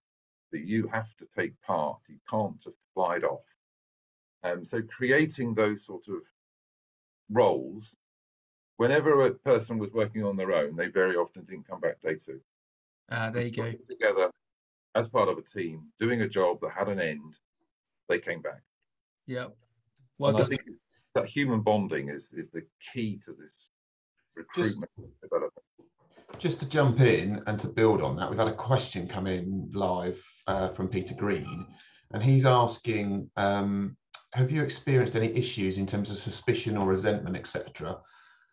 [0.50, 1.98] That you have to take part.
[2.09, 3.44] You can't just slide off.
[4.42, 6.22] Um, so creating those sort of
[7.31, 7.85] roles,
[8.78, 12.16] whenever a person was working on their own, they very often didn't come back day
[12.26, 12.40] two.
[13.11, 13.72] Ah, there you go.
[13.88, 14.31] Together
[14.94, 17.35] as part of a team, doing a job that had an end,
[18.09, 18.62] they came back.
[19.27, 19.47] Yeah.
[20.18, 20.62] Well, and I think
[21.14, 23.53] that human bonding is is the key to this
[24.35, 25.64] recruitment just, development.
[26.38, 29.71] Just to jump in and to build on that, we've had a question come in
[29.73, 31.66] live uh, from Peter Green,
[32.12, 33.97] and he's asking, um,
[34.35, 37.99] have you experienced any issues in terms of suspicion or resentment, etc.,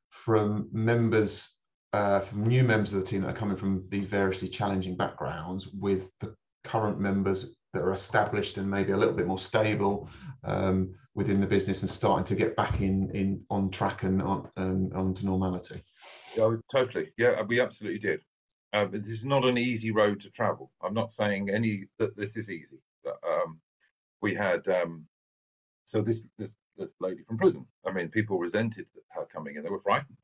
[0.10, 1.56] from members,
[1.94, 5.68] uh, from new members of the team that are coming from these variously challenging backgrounds
[5.68, 10.10] with the current members that are established and maybe a little bit more stable
[10.44, 14.50] um, within the business and starting to get back in in on track and on
[14.56, 15.84] and onto normality.
[16.36, 17.12] Yeah, totally.
[17.18, 18.22] Yeah, we absolutely did.
[18.74, 20.72] Um, this is not an easy road to travel.
[20.82, 22.80] I'm not saying any that this is easy.
[23.06, 23.60] Um,
[24.22, 25.06] we had um,
[25.88, 27.66] so this, this this lady from prison.
[27.86, 29.64] I mean, people resented her coming in.
[29.64, 30.18] They were frightened.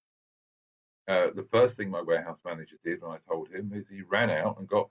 [1.08, 4.30] Uh, the first thing my warehouse manager did when I told him is he ran
[4.30, 4.90] out and got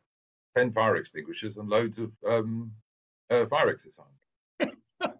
[0.57, 2.73] 10 fire extinguishers and loads of um,
[3.31, 4.73] uh, fire on.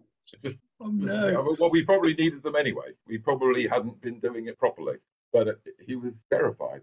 [0.43, 1.55] Just, oh, no.
[1.59, 2.93] well, we probably needed them anyway.
[3.07, 4.95] We probably hadn't been doing it properly,
[5.33, 5.53] but uh,
[5.85, 6.81] he was terrified.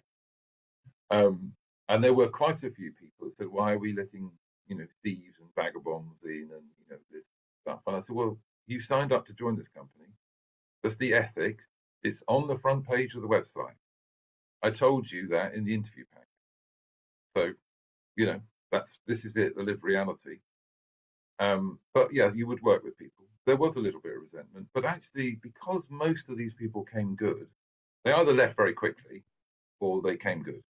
[1.11, 1.53] Um,
[1.89, 4.31] and there were quite a few people who said, "Why are we letting
[4.67, 7.25] you know thieves and vagabonds in and you know this
[7.63, 10.09] stuff?" And I said, "Well, you signed up to join this company.
[10.83, 11.59] That's the ethic.
[12.03, 13.75] It's on the front page of the website.
[14.63, 16.27] I told you that in the interview pack.
[17.37, 17.53] So
[18.19, 20.39] you know, that's this is it, the live reality.
[21.39, 23.25] Um, but yeah, you would work with people.
[23.47, 27.15] There was a little bit of resentment, but actually, because most of these people came
[27.15, 27.47] good,
[28.05, 29.23] they either left very quickly
[29.81, 30.63] or they came good.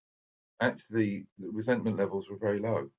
[0.61, 2.91] Actually, the resentment levels were very low.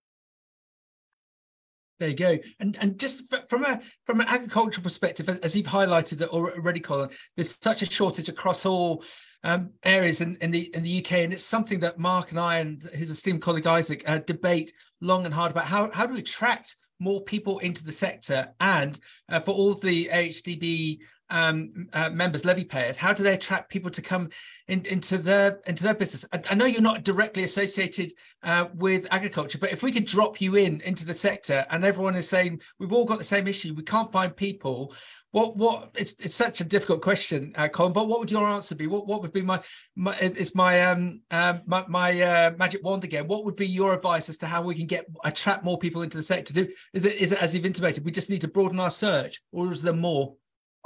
[1.99, 2.39] There you go.
[2.59, 7.55] And and just from a from an agricultural perspective, as you've highlighted already, Colin, there's
[7.62, 9.03] such a shortage across all
[9.43, 12.60] um, areas in, in the in the UK, and it's something that Mark and I
[12.60, 15.65] and his esteemed colleague Isaac uh, debate long and hard about.
[15.65, 18.99] How how do we attract more people into the sector, and
[19.30, 20.99] uh, for all the AHDB
[21.30, 24.30] um, uh, members, levy payers, how do they attract people to come
[24.67, 26.25] in, into their into their business?
[26.34, 28.12] I, I know you're not directly associated
[28.43, 32.15] uh, with agriculture, but if we could drop you in into the sector, and everyone
[32.15, 34.93] is saying we've all got the same issue, we can't find people
[35.31, 37.93] what what it's it's such a difficult question, uh, Colin.
[37.93, 38.87] But what would your answer be?
[38.87, 39.61] What what would be my,
[39.95, 43.27] my it's my um um my, my uh, magic wand again?
[43.27, 46.17] What would be your advice as to how we can get attract more people into
[46.17, 46.53] the sector?
[46.53, 48.05] Do is it is it as you've intimated?
[48.05, 50.35] We just need to broaden our search, or is there more?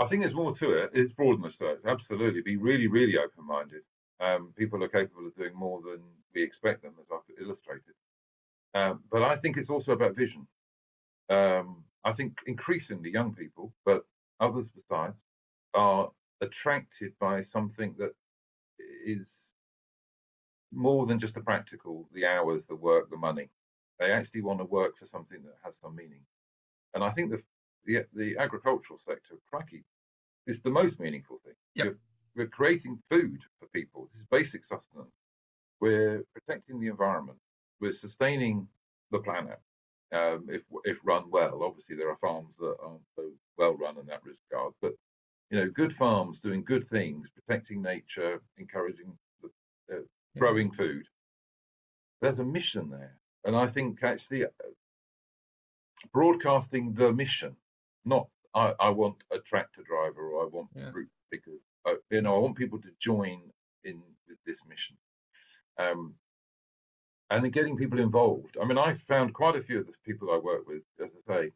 [0.01, 0.91] I think there's more to it.
[0.93, 1.79] It's broaden the search.
[1.87, 3.81] Absolutely, be really really open minded.
[4.19, 6.01] Um, people are capable of doing more than
[6.35, 7.93] we expect them, as I've illustrated.
[8.73, 10.47] Um, but I think it's also about vision.
[11.29, 14.05] Um, I think increasingly young people, but
[14.39, 15.17] others besides,
[15.73, 18.13] are attracted by something that
[19.05, 19.27] is
[20.71, 23.49] more than just the practical, the hours, the work, the money.
[23.99, 26.21] They actually want to work for something that has some meaning.
[26.93, 27.41] And I think the
[27.85, 29.83] the, the agricultural sector, cracky,
[30.47, 31.53] is the most meaningful thing.
[31.75, 31.85] Yep.
[31.85, 31.97] We're,
[32.35, 34.09] we're creating food for people.
[34.13, 35.13] This is basic sustenance.
[35.81, 37.37] We're protecting the environment.
[37.81, 38.67] We're sustaining
[39.11, 39.59] the planet
[40.13, 41.61] um, if if run well.
[41.63, 43.23] Obviously, there are farms that aren't so
[43.57, 44.93] well run in that regard, but
[45.49, 49.99] you know, good farms doing good things, protecting nature, encouraging the, uh,
[50.37, 51.05] growing food.
[52.21, 54.49] There's a mission there, and I think actually uh,
[56.11, 57.55] broadcasting the mission,
[58.05, 60.91] not I, I want a tractor driver or I want yeah.
[60.91, 61.61] fruit pickers.
[61.85, 63.41] Uh, you know, I want people to join
[63.83, 64.95] in with this mission.
[65.77, 66.15] Um,
[67.29, 68.57] and getting people involved.
[68.61, 71.33] I mean, I found quite a few of the people I work with, as I
[71.33, 71.51] say,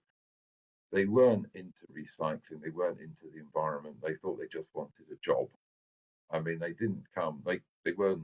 [0.91, 3.97] they weren't into recycling, they weren't into the environment.
[4.01, 5.47] They thought they just wanted a job.
[6.31, 8.23] I mean, they didn't come, they, they weren't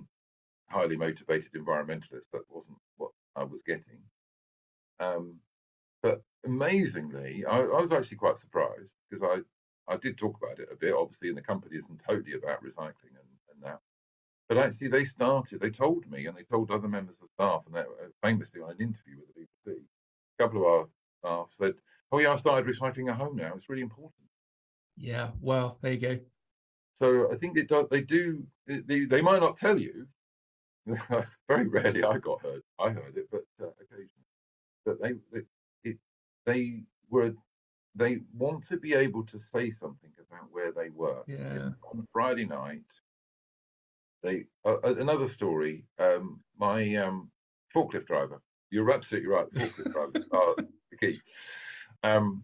[0.70, 2.32] highly motivated environmentalists.
[2.34, 4.02] That wasn't what I was getting.
[5.00, 5.36] Um,
[6.02, 9.24] but amazingly, I, I was actually quite surprised because
[9.90, 10.94] I, I did talk about it a bit.
[10.94, 13.80] Obviously, and the company isn't totally about recycling and, and that.
[14.50, 15.60] but actually they started.
[15.60, 18.72] They told me, and they told other members of staff, and they, uh, famously on
[18.72, 20.88] an interview with the BBC, a couple of our
[21.20, 21.74] staff said,
[22.14, 23.54] "Oh yeah, I started recycling at home now.
[23.58, 24.14] It's really important."
[24.96, 25.32] Yeah.
[25.42, 26.20] Well, there you go.
[27.02, 27.88] So I think it does.
[27.90, 28.44] They do.
[28.68, 30.08] They, they might not tell you.
[31.48, 32.62] Very rarely I got heard.
[32.80, 34.10] I heard it, but uh, occasionally.
[34.86, 35.46] But they they
[35.84, 35.98] it,
[36.46, 37.34] they were
[37.96, 41.24] they want to be able to say something about where they were.
[41.28, 41.70] Yeah.
[41.92, 42.82] On Friday night,
[44.22, 45.86] they uh, another story.
[46.00, 47.32] Um, my um,
[47.76, 48.42] forklift driver.
[48.70, 49.54] You're absolutely right.
[49.54, 51.20] Forklift drivers are the key.
[52.04, 52.44] Um,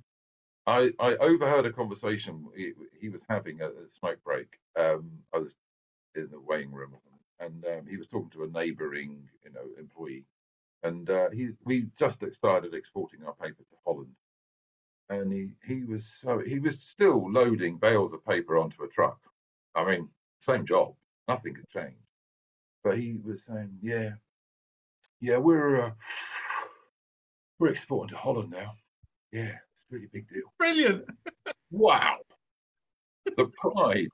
[0.68, 4.48] I, I overheard a conversation he, he was having at a smoke break.
[4.78, 5.56] Um, I was
[6.16, 6.94] in the weighing room,
[7.40, 10.26] and um, he was talking to a neighbouring, you know, employee,
[10.84, 14.16] and uh, he we just started exporting our paper to Holland,
[15.10, 19.20] and he he was so he was still loading bales of paper onto a truck.
[19.76, 20.10] I mean,
[20.46, 20.94] same job,
[21.28, 22.04] nothing had changed,
[22.84, 24.12] but he was saying, yeah,
[25.22, 25.92] yeah, we're uh,
[27.60, 28.74] we're exporting to Holland now.
[29.32, 30.44] Yeah, it's a really big deal.
[30.58, 31.06] Brilliant.
[31.72, 32.18] wow.
[33.38, 34.08] the pride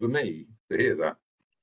[0.00, 1.16] for me to hear that.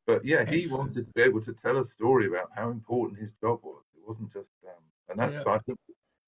[0.05, 0.79] But yeah, he Excellent.
[0.79, 3.83] wanted to be able to tell a story about how important his job was.
[3.95, 5.53] It wasn't just, um, and that's yeah.
[5.53, 5.79] I think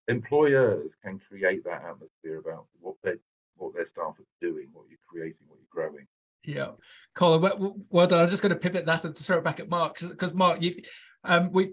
[0.07, 3.13] employers can create that atmosphere about what they
[3.57, 6.07] what their staff are doing, what you're creating, what you're growing.
[6.43, 6.71] Yeah,
[7.15, 8.21] Colin, well, well done.
[8.21, 10.75] I'm just going to pivot that and throw it back at Mark because Mark, you
[11.25, 11.71] um, we,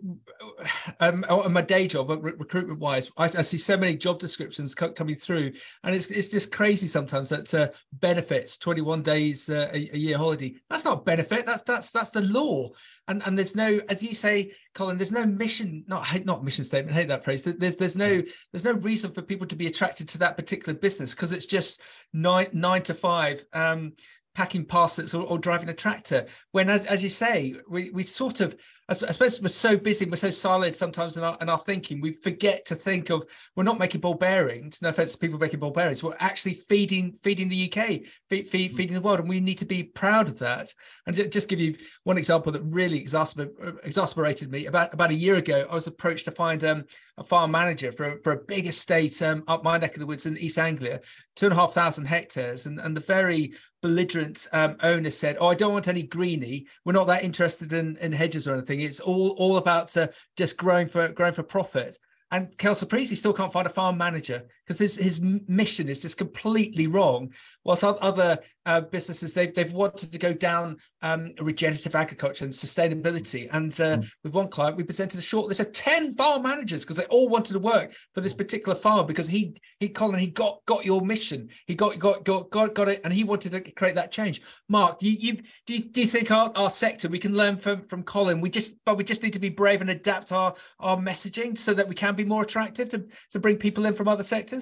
[1.01, 4.75] um, on my day job, re- recruitment wise, I, I, see so many job descriptions
[4.75, 5.53] co- coming through,
[5.85, 10.19] and it's it's just crazy sometimes that uh, benefits 21 days uh, a, a, year
[10.19, 10.55] holiday.
[10.69, 11.47] That's not benefit.
[11.47, 12.71] That's that's that's the law.
[13.09, 16.97] And and there's no, as you say, Colin, there's no mission, not not mission statement.
[16.97, 17.43] I hate that phrase.
[17.43, 21.11] There's there's no there's no reason for people to be attracted to that particular business
[21.11, 21.81] because it's just
[22.13, 23.45] nine nine to five.
[23.53, 23.93] Um,
[24.35, 28.41] packing parcels or, or, driving a tractor when as, as you say we, we sort
[28.41, 28.57] of
[28.93, 32.13] I suppose we're so busy, we're so silent sometimes in our, in our thinking, we
[32.13, 33.25] forget to think of
[33.57, 34.83] we're not making ball bearings.
[34.83, 36.03] No offense to people making ball bearings.
[36.03, 38.77] We're actually feeding feeding the UK, feed, feed, mm.
[38.77, 40.73] feeding the world, and we need to be proud of that.
[41.07, 44.67] And just give you one example that really exasper- exasperated me.
[44.67, 46.85] About about a year ago, I was approached to find um,
[47.19, 50.27] a farm manager for for a big estate um, up my neck of the woods
[50.27, 51.01] in East Anglia,
[51.35, 55.49] two and a half thousand hectares, and and the very belligerent um, owner said, "Oh,
[55.49, 56.67] I don't want any greenie.
[56.85, 58.81] We're not that interested in, in hedges or anything.
[58.81, 61.99] It's all all about uh, just growing for growing for profit."
[62.31, 66.17] And Kelso Priest, still can't find a farm manager because his his mission is just
[66.17, 67.33] completely wrong.
[67.65, 73.49] Whilst other uh, businesses they've they've wanted to go down um, regenerative agriculture and sustainability.
[73.53, 74.11] And uh, mm.
[74.25, 77.29] with one client, we presented a short list of ten farm managers because they all
[77.29, 81.03] wanted to work for this particular farm because he he Colin he got got your
[81.03, 81.49] mission.
[81.67, 84.43] He got got got got, got it, and he wanted to create that change.
[84.69, 87.87] Mark, you, you do you, do you think our, our sector we can learn from
[87.89, 88.41] from Colin?
[88.41, 91.75] We just but we just need to be brave and adapt our our messaging so
[91.75, 94.62] that we can be more attractive to to bring people in from other sectors.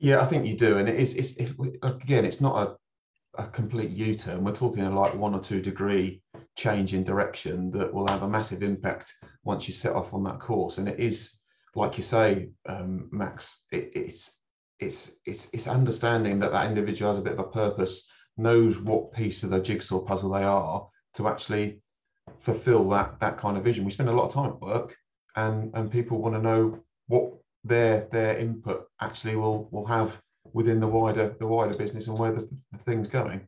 [0.00, 1.14] Yeah, I think you do, and it is.
[1.14, 2.56] It's it, again, it's not
[3.36, 4.42] a, a complete U-turn.
[4.42, 6.22] We're talking like one or two degree
[6.56, 10.40] change in direction that will have a massive impact once you set off on that
[10.40, 10.78] course.
[10.78, 11.34] And it is,
[11.74, 13.60] like you say, um, Max.
[13.72, 14.38] It, it's
[14.78, 18.08] it's it's it's understanding that that individual has a bit of a purpose,
[18.38, 21.82] knows what piece of the jigsaw puzzle they are to actually
[22.38, 23.84] fulfill that that kind of vision.
[23.84, 24.96] We spend a lot of time at work,
[25.36, 30.20] and and people want to know what their their input actually will will have
[30.52, 33.46] within the wider the wider business and where the, the thing's going.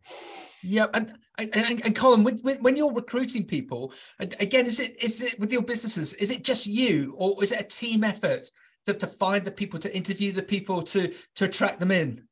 [0.62, 5.20] Yeah, and and, and Colin, with, with, when you're recruiting people, again, is it is
[5.20, 6.12] it with your businesses?
[6.14, 8.44] Is it just you, or is it a team effort
[8.84, 12.22] to, to find the people, to interview the people, to to attract them in?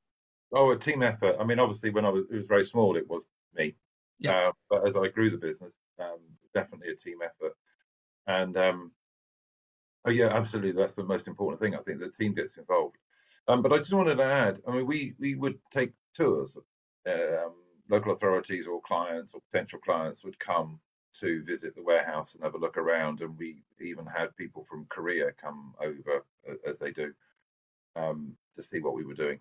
[0.53, 1.37] Oh, a team effort.
[1.40, 3.23] I mean, obviously, when I was it was very small, it was
[3.55, 3.75] me.
[4.19, 4.49] Yeah.
[4.49, 6.19] Uh, but as I grew the business, um,
[6.55, 7.55] definitely a team effort.
[8.27, 8.93] And um,
[10.07, 10.73] Oh yeah, absolutely.
[10.73, 11.75] That's the most important thing.
[11.75, 12.97] I think the team gets involved.
[13.49, 14.61] Um, but I just wanted to add.
[14.67, 16.51] I mean, we we would take tours.
[17.07, 17.55] Um,
[17.89, 20.79] local authorities or clients or potential clients would come
[21.20, 24.87] to visit the warehouse and have a look around, and we even had people from
[24.91, 26.24] Korea come over
[26.66, 27.12] as they do
[27.97, 29.41] um, to see what we were doing.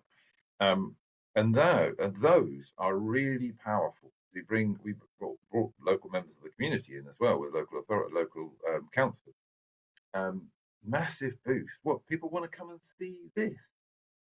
[0.58, 0.96] Um,
[1.36, 4.12] and, though, and those are really powerful.
[4.34, 7.78] We bring we brought, brought, local members of the community in as well with local
[7.78, 9.36] authority, local um, councillors
[10.14, 10.42] um,
[10.86, 11.72] massive boost.
[11.82, 13.58] What people want to come and see this?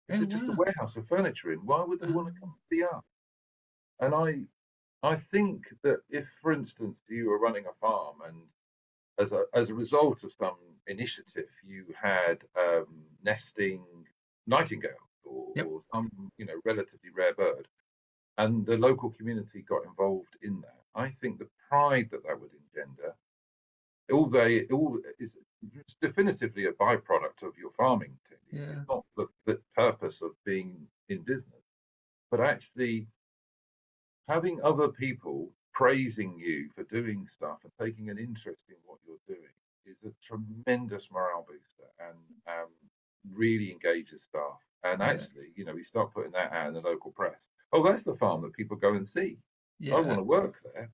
[0.09, 0.53] It's oh, just wow.
[0.53, 1.59] a warehouse of furniture in.
[1.59, 3.03] Why would they want to come see us?
[4.01, 4.41] And I,
[5.03, 8.37] I think that if, for instance, you were running a farm and
[9.19, 12.87] as a as a result of some initiative, you had um,
[13.23, 13.83] nesting
[14.47, 14.91] nightingale
[15.25, 15.67] or, yep.
[15.67, 17.67] or some you know relatively rare bird,
[18.39, 20.81] and the local community got involved in that.
[20.95, 23.15] I think the pride that that would engender,
[24.13, 25.31] all they all is
[26.01, 28.17] definitively a byproduct of your farming.
[28.53, 28.63] Yeah.
[28.63, 31.65] It's not the, the purpose of being in business,
[32.31, 33.07] but actually
[34.29, 39.37] having other people praising you for doing stuff and taking an interest in what you're
[39.37, 39.53] doing
[39.85, 42.17] is a tremendous morale booster and
[42.49, 42.69] um,
[43.35, 44.59] really engages staff.
[44.85, 45.07] And Yeah.
[45.09, 47.41] actually, you know, we start putting that out in the local press.
[47.73, 49.39] Oh, that's the farm that people go and see.
[49.97, 50.91] I want to work there.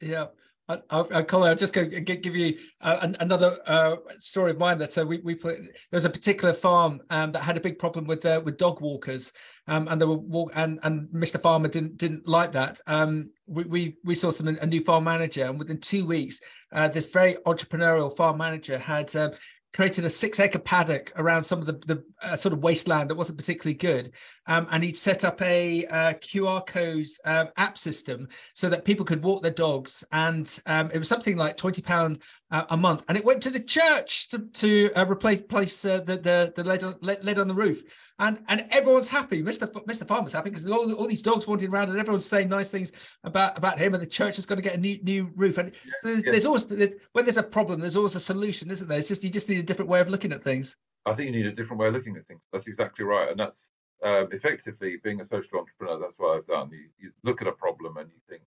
[0.00, 0.26] Yeah.
[0.68, 4.78] I, I, Colin, I'll just go give you uh, an, another uh, story of mine
[4.78, 5.58] that uh, we, we put.
[5.58, 8.80] There was a particular farm um, that had a big problem with uh, with dog
[8.80, 9.32] walkers,
[9.68, 11.40] um, and they were walk and and Mr.
[11.40, 12.80] Farmer didn't didn't like that.
[12.86, 16.40] Um, we we we saw some a new farm manager, and within two weeks,
[16.72, 19.14] uh, this very entrepreneurial farm manager had.
[19.14, 19.32] Um,
[19.74, 23.14] created a six acre paddock around some of the, the uh, sort of wasteland that
[23.14, 24.10] wasn't particularly good
[24.46, 29.04] um, and he'd set up a uh, qr codes um, app system so that people
[29.04, 30.04] could walk their dogs.
[30.12, 32.20] And um, it was something like 20 pound
[32.50, 33.04] uh, a month.
[33.08, 36.64] And it went to the church to, to uh, replace place, uh, the the, the
[36.64, 37.82] lead, on, lead, lead on the roof.
[38.18, 39.42] And and everyone's happy.
[39.42, 42.48] Mr F- mr farmer's happy because all, all these dogs wandering around and everyone's saying
[42.48, 42.92] nice things
[43.24, 45.58] about about him and the church is going to get a new new roof.
[45.58, 46.30] And Yeah, so there's, yeah.
[46.30, 48.98] there's always there's, when there's a problem there's always a solution isn't there?
[48.98, 50.76] It's just you just need a different way of looking at things.
[51.04, 52.40] I think you need a different way of looking at things.
[52.52, 53.60] That's exactly right, and that's
[54.02, 55.98] um, effectively being a social entrepreneur.
[55.98, 56.70] That's what I've done.
[56.70, 58.42] You, you look at a problem and you think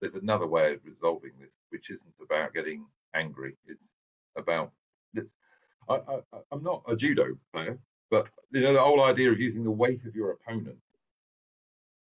[0.00, 2.84] there's another way of resolving this, which isn't about getting
[3.14, 3.56] angry.
[3.66, 3.88] It's
[4.36, 4.72] about
[5.14, 5.30] it's.
[5.88, 5.98] I,
[6.50, 7.78] I'm not a judo player,
[8.10, 10.78] but you know the whole idea of using the weight of your opponent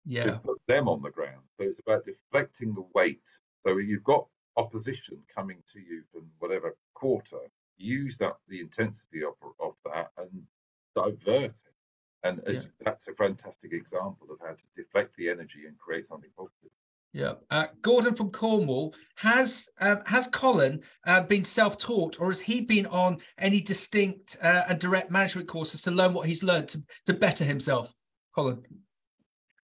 [0.04, 1.42] yeah to put them on the ground.
[1.56, 3.22] So it's about deflecting the weight.
[3.64, 7.38] So you've got opposition coming to you from whatever quarter.
[7.76, 10.42] Use that the intensity of, of that and
[10.94, 11.71] divert it.
[12.24, 12.62] And Yeah.
[12.84, 16.70] that's a fantastic example of how to deflect the energy and create something positive.
[17.14, 22.62] Yeah, uh, Gordon from Cornwall has um, has Colin uh, been self-taught, or has he
[22.62, 26.82] been on any distinct uh, and direct management courses to learn what he's learned to,
[27.04, 27.94] to better himself?
[28.34, 28.64] Colin,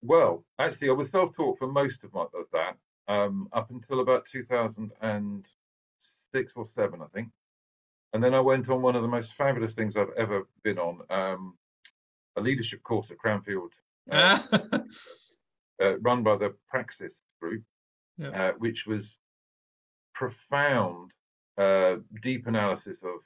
[0.03, 2.77] Well, actually, I was self-taught for most of, my, of that
[3.09, 7.31] um, up until about 2006 or seven, I think.
[8.13, 11.01] And then I went on one of the most fabulous things I've ever been on,
[11.09, 11.57] um,
[12.39, 13.73] a leadership course at Cranfield,
[14.11, 14.69] uh, Ah,
[15.83, 17.63] uh, run by the Praxis Group,
[18.17, 18.31] Yeah.
[18.31, 19.19] uh, which was
[20.15, 21.13] profound,
[21.59, 23.21] uh, deep analysis of,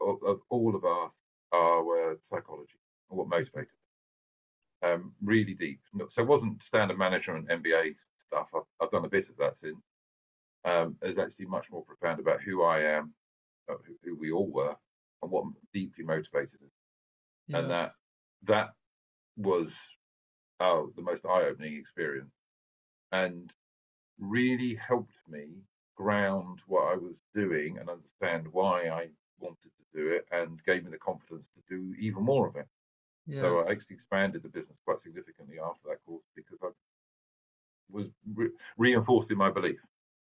[0.00, 1.10] of of all of our
[1.52, 2.78] our uh, psychology
[3.10, 3.68] and what motivated.
[3.68, 3.70] us.
[4.82, 5.80] Um, really deep.
[6.10, 7.94] So it wasn't standard management and MBA
[8.26, 8.48] stuff.
[8.54, 9.82] I've, I've done a bit of that since.
[10.64, 13.14] Um, it's actually much more profound about who I am,
[13.70, 14.76] uh, who, who we all were,
[15.22, 16.76] and what deeply motivated us
[17.54, 17.92] and that
[18.46, 18.70] that
[19.36, 19.68] was
[20.60, 22.32] oh the most eye-opening experience
[23.12, 23.52] and
[24.18, 25.48] really helped me
[25.96, 29.08] ground what I was doing and understand why I
[29.40, 32.66] wanted to do it and gave me the confidence to do even more of it.
[33.26, 33.40] yeah.
[33.42, 36.68] So I actually expanded the business quite significantly after that course because I
[37.90, 39.78] was re- reinforced in my belief.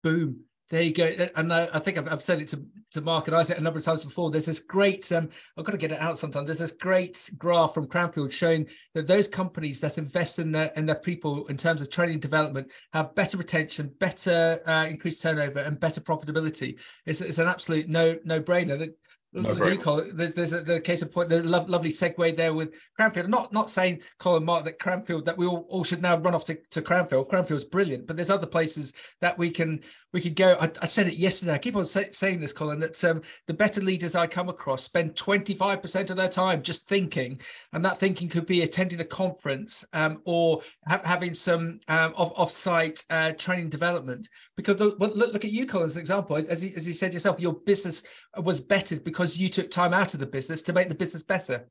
[0.03, 0.41] Boom.
[0.69, 1.05] There you go.
[1.37, 2.61] And I, I think I've, I've said it to,
[2.91, 4.31] to Mark and Isaac a number of times before.
[4.31, 6.45] There's this great, um, I've got to get it out sometime.
[6.45, 10.85] There's this great graph from Cranfield showing that those companies that invest in their, in
[10.85, 15.59] their people in terms of training and development have better retention, better uh, increased turnover,
[15.59, 16.77] and better profitability.
[17.05, 18.91] It's, it's an absolute no no brainer.
[19.33, 19.73] No-brainer.
[19.73, 22.53] You call it, there- there's a, the case of point, the lo- lovely segue there
[22.53, 23.29] with Cranfield.
[23.29, 26.45] Not not saying Colin Mark that Cranfield that we all, all should now run off
[26.45, 27.27] to, to Cranfield.
[27.29, 29.81] Cranfield's brilliant, but there's other places that we can
[30.17, 30.57] we could go.
[30.59, 31.53] I, I said it yesterday.
[31.53, 34.81] I keep on say, saying this, Colin, that um, the better leaders I come across
[34.81, 37.39] spend 25% of their time just thinking,
[37.71, 42.33] and that thinking could be attending a conference um, or ha- having some um, off
[42.35, 44.27] off-site uh, training development.
[44.55, 46.35] Because well, look, look at you, Colin, as an example.
[46.49, 48.01] As you, as you said yourself, your business
[48.37, 51.67] was bettered because you took time out of the business to make the business better.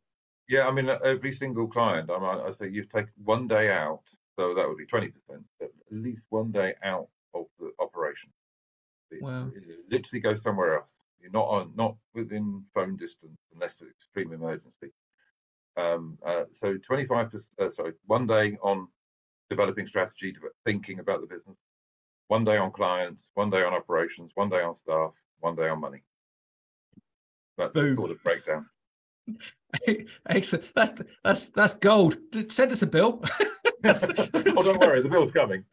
[0.49, 4.03] Yeah, I mean, every single client, I, I say you've taken one day out,
[4.39, 5.11] so that would be 20%,
[5.61, 8.31] at least one day out of the operation.
[9.21, 9.51] Wow.
[9.91, 10.93] literally go somewhere else.
[11.21, 14.93] You're not on, not within phone distance unless it's extreme emergency.
[15.77, 18.89] Um, uh, so 25%, uh, sorry, one day on
[19.51, 20.35] developing strategy,
[20.65, 21.57] thinking about the business,
[22.29, 25.81] one day on clients, one day on operations, one day on staff, one day on
[25.81, 26.03] money.
[27.59, 27.97] That's Boom.
[27.97, 28.67] sort of breakdown.
[30.29, 30.67] Excellent.
[30.75, 30.93] That's
[31.25, 32.17] that's that's gold.
[32.49, 33.23] Send us a bill.
[33.85, 35.65] oh, don't worry, the bill's coming.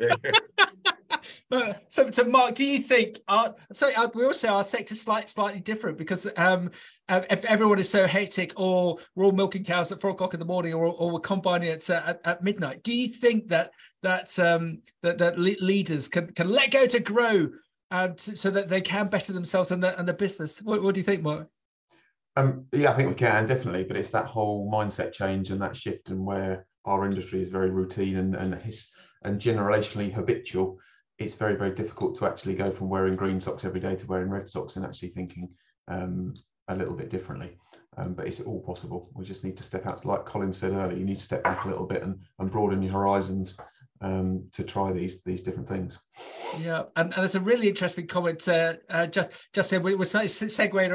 [1.52, 3.20] Uh, so, so Mark, do you think?
[3.28, 6.72] Uh, so uh, we also our sector's slight, slightly different because um,
[7.10, 10.40] uh, if everyone is so hectic, or we're all milking cows at four o'clock in
[10.40, 13.72] the morning, or, or we're combining it uh, at, at, midnight, do you think that
[14.02, 17.50] that um, that, that leaders can can let go to grow,
[17.92, 20.62] and so that they can better themselves and the and the business?
[20.62, 21.48] What, what do you think, Mark?
[22.36, 25.76] Um, yeah, I think we can definitely, but it's that whole mindset change and that
[25.76, 28.92] shift and where our industry is very routine and and, his,
[29.24, 30.80] and generationally habitual.
[31.20, 34.30] It's very very difficult to actually go from wearing green socks every day to wearing
[34.30, 35.50] red socks and actually thinking
[35.88, 36.34] um,
[36.68, 37.58] a little bit differently.
[37.98, 39.10] Um, but it's all possible.
[39.14, 40.04] We just need to step out.
[40.06, 42.82] Like Colin said earlier, you need to step back a little bit and, and broaden
[42.82, 43.58] your horizons
[44.04, 45.98] um, to try these these different things.
[46.60, 48.48] Yeah, and, and it's a really interesting comment.
[48.48, 50.92] Uh, uh, just just said we, we're segueing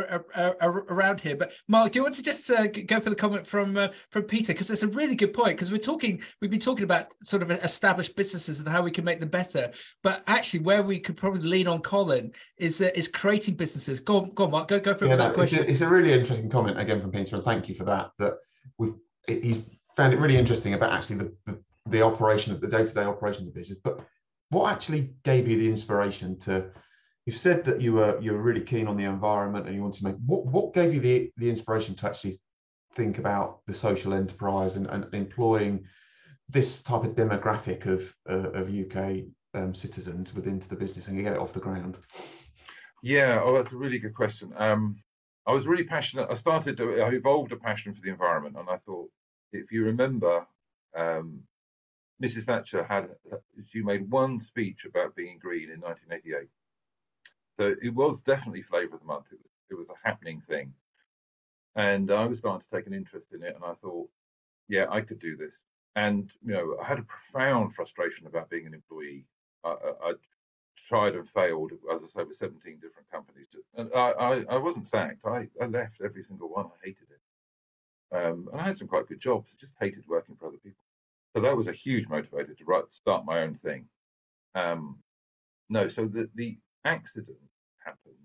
[0.61, 3.77] around here, but Mark, do you want to just uh, go for the comment from
[3.77, 6.85] uh, from Peter because it's a really good point because we're talking we've been talking
[6.85, 10.83] about sort of established businesses and how we can make them better, but actually where
[10.83, 14.01] we could probably lean on Colin is uh, is creating businesses.
[14.01, 15.61] Go on, go on, Mark, go go for yeah, that no, question.
[15.61, 18.11] It's a, it's a really interesting comment again from Peter, and thank you for that.
[18.19, 18.35] That
[18.77, 18.95] we've
[19.27, 19.63] he's
[19.97, 23.53] found it really interesting about actually the, the the operation of the day-to-day operation of
[23.53, 24.01] the business but
[24.51, 26.71] what actually gave you the inspiration to
[27.27, 29.99] you've said that you were you were really keen on the environment and you wanted
[29.99, 32.41] to make what what gave you the the inspiration to actually
[32.95, 35.85] think about the social enterprise and, and employing
[36.49, 39.25] this type of demographic of uh, of UK
[39.55, 41.99] um, citizens within the business and get it off the ground?
[43.03, 44.53] Yeah, oh, that's a really good question.
[44.57, 44.97] Um,
[45.47, 46.29] I was really passionate.
[46.31, 49.09] I started to, I evolved a passion for the environment, and I thought,
[49.53, 50.47] if you remember,
[50.97, 51.43] um,
[52.23, 52.47] Mrs.
[52.47, 53.09] Thatcher had
[53.71, 56.49] she made one speech about being green in 1988.
[57.59, 59.27] So it was definitely flavour of the month.
[59.33, 60.73] It was it was a happening thing,
[61.77, 63.55] and I was starting to take an interest in it.
[63.55, 64.09] And I thought,
[64.69, 65.55] yeah, I could do this.
[65.97, 69.25] And you know, I had a profound frustration about being an employee.
[69.65, 70.13] I, I, I
[70.89, 73.47] tried and failed, as I say, with 17 different companies.
[73.77, 75.25] And I, I, I wasn't sacked.
[75.27, 76.67] I, I left every single one.
[76.67, 78.17] I hated it.
[78.17, 79.49] Um, and I had some quite good jobs.
[79.53, 80.79] I just hated working for other people.
[81.39, 83.85] So that was a huge motivator to write, start my own thing.
[84.57, 84.99] Um,
[85.71, 87.39] no, so the, the accident
[87.79, 88.17] happened.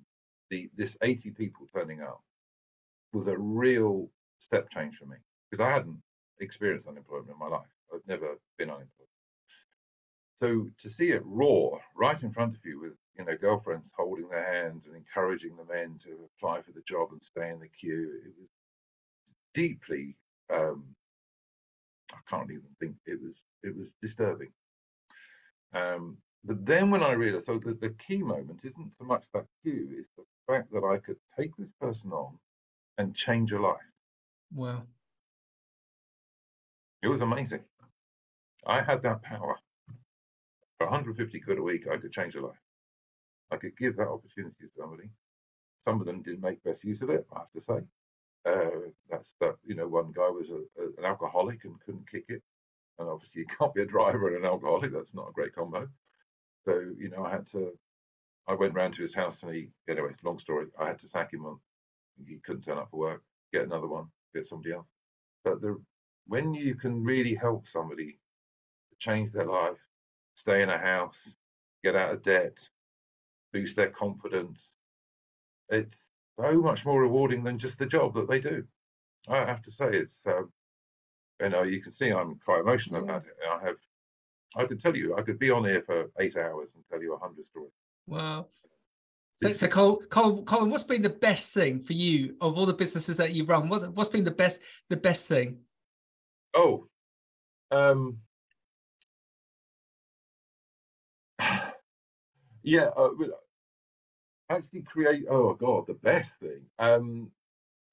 [0.50, 2.24] The this 80 people turning up
[3.14, 4.10] was a real
[4.44, 5.18] step change for me
[5.52, 6.02] because I hadn't
[6.40, 7.70] experienced unemployment in my life.
[7.94, 9.08] I've never been unemployed.
[10.42, 14.28] So to see it raw right in front of you with you know girlfriends holding
[14.28, 17.70] their hands and encouraging the men to apply for the job and stay in the
[17.80, 18.50] queue, it was
[19.54, 20.16] deeply
[20.52, 20.96] um,
[22.14, 22.96] I can't even think
[23.64, 24.52] it was disturbing.
[25.74, 29.46] Um, but then when I realized, so the, the key moment isn't so much that
[29.64, 32.38] queue, it's the fact that I could take this person on
[32.98, 33.78] and change a life.
[34.54, 34.84] Wow.
[37.02, 37.62] It was amazing.
[38.66, 39.58] I had that power.
[40.78, 42.56] For 150 quid a week, I could change a life.
[43.52, 45.10] I could give that opportunity to somebody.
[45.86, 47.86] Some of them didn't make best use of it, I have to say.
[48.46, 49.56] Uh, that's that.
[49.66, 52.42] You know, one guy was a, a, an alcoholic and couldn't kick it,
[53.00, 54.94] and obviously you can't be a driver and an alcoholic.
[54.94, 55.88] That's not a great combo.
[56.66, 57.72] So you know, I had to.
[58.48, 59.70] I went round to his house and he.
[59.90, 60.68] Anyway, long story.
[60.80, 61.60] I had to sack him on.
[62.28, 63.24] He couldn't turn up for work.
[63.52, 64.06] Get another one.
[64.36, 64.88] Get somebody else.
[65.44, 65.82] But the
[66.28, 68.20] when you can really help somebody
[69.00, 69.78] change their life,
[70.36, 71.18] stay in a house,
[71.84, 72.58] get out of debt,
[73.52, 74.60] boost their confidence,
[75.70, 75.98] it's
[76.40, 78.64] so much more rewarding than just the job that they do.
[79.28, 80.44] I have to say, it's uh,
[81.42, 83.36] you know you can see I'm quite emotional about it.
[83.50, 83.76] I have,
[84.56, 87.14] I could tell you, I could be on here for eight hours and tell you
[87.14, 87.72] a hundred stories.
[88.08, 88.48] Wow.
[89.36, 93.18] So, so Colin, Colin, what's been the best thing for you of all the businesses
[93.18, 93.68] that you've run?
[93.68, 94.60] What's, what's been the best,
[94.90, 95.58] the best thing?
[96.54, 96.88] Oh,
[97.72, 98.20] um,
[102.62, 103.10] yeah, uh,
[104.50, 107.30] actually create oh god the best thing um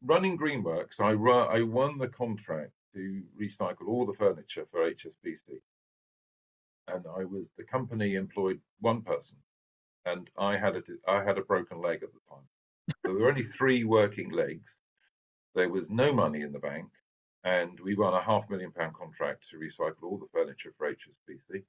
[0.05, 5.61] running greenworks i run i won the contract to recycle all the furniture for hsbc
[6.89, 9.37] and i was the company employed one person
[10.07, 12.47] and i had a i had a broken leg at the time.
[13.05, 14.71] There were only three working legs.
[15.55, 16.89] There was no money in the bank
[17.45, 21.63] and we won a half million pound contract to recycle all the furniture for hsbc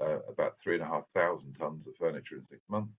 [0.00, 2.94] uh, about three and a half thousand tons of furniture in six months.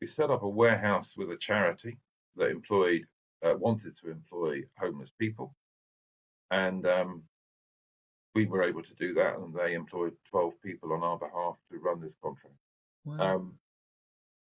[0.00, 1.96] We set up a warehouse with a charity
[2.36, 3.02] that employed
[3.44, 5.54] uh, wanted to employ homeless people,
[6.52, 7.22] and um,
[8.34, 11.78] we were able to do that, and they employed 12 people on our behalf to
[11.78, 12.54] run this contract.
[13.04, 13.36] Wow.
[13.36, 13.54] Um,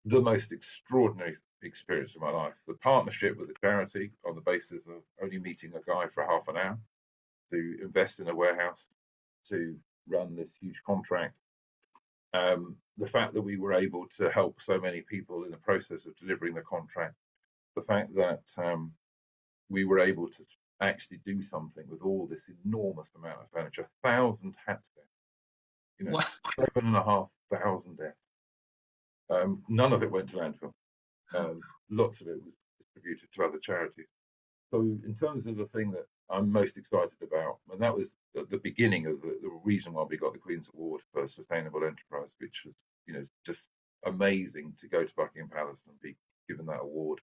[0.05, 2.53] the most extraordinary experience of my life.
[2.69, 6.47] The partnership with the charity on the basis of only meeting a guy for half
[6.49, 6.79] an hour
[7.51, 8.79] to invest in a warehouse
[9.49, 9.75] to
[10.09, 11.35] run this huge contract
[12.35, 16.05] um, the fact that we were able to help so many people in the process
[16.07, 17.15] of delivering the contract,
[17.77, 18.93] the fact that um,
[19.71, 20.45] we were able to
[20.89, 25.05] actually do something with all this enormous amount of furniture, a thousand hats there.
[25.99, 26.27] you know, wow.
[26.57, 28.17] seven and a half thousand deaths.
[29.31, 30.73] Um, none of it went to landfill.
[31.35, 31.61] Um,
[31.91, 34.07] lots of it was distributed to other charities.
[34.71, 38.61] So, in terms of the thing that I'm most excited about, and that was the
[38.63, 42.63] beginning of the, the reason why we got the Queen's Award for Sustainable Enterprise, which
[42.65, 42.75] was,
[43.07, 43.61] you know, just
[44.07, 46.17] amazing to go to Buckingham Palace and be
[46.49, 47.21] given that award.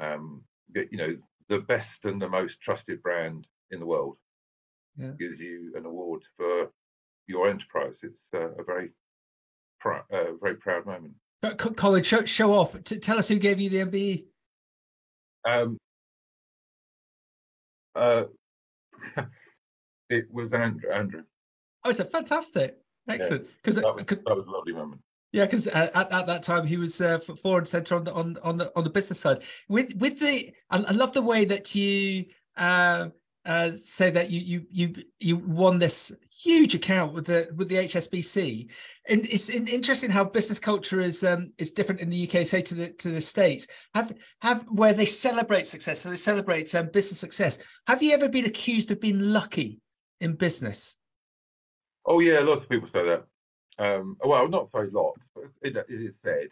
[0.00, 0.42] Um,
[0.74, 1.16] you know,
[1.50, 4.16] the best and the most trusted brand in the world
[4.96, 5.10] yeah.
[5.18, 6.70] gives you an award for
[7.26, 7.98] your enterprise.
[8.02, 8.90] It's uh, a very,
[9.80, 11.14] pr- uh, very proud moment.
[11.76, 12.82] Colin, show, show off.
[12.84, 14.24] T- tell us who gave you the MBE.
[15.46, 15.78] Um,
[17.96, 18.24] uh,
[20.10, 20.90] it was Andrew.
[20.92, 21.24] Andrew.
[21.84, 22.78] Oh, it's a fantastic,
[23.08, 23.46] excellent.
[23.56, 25.00] Because yeah, that, that, was a lovely moment.
[25.32, 28.36] Yeah, because uh, at, at that time he was uh, forward center on the on
[28.42, 29.42] on the on the business side.
[29.68, 32.26] With with the, I, I love the way that you
[32.56, 33.08] uh,
[33.44, 37.76] uh, say that you you you you won this huge account with the with the
[37.76, 38.70] HSBC,
[39.08, 42.74] and it's interesting how business culture is um, is different in the UK, say to
[42.74, 43.68] the to the states.
[43.94, 44.12] Have
[44.42, 47.60] have where they celebrate success, so they celebrate um, business success.
[47.86, 49.80] Have you ever been accused of being lucky
[50.20, 50.96] in business?
[52.04, 53.26] Oh yeah, lots of people say that.
[53.78, 56.48] Um, well, not so lots, but it, it is said.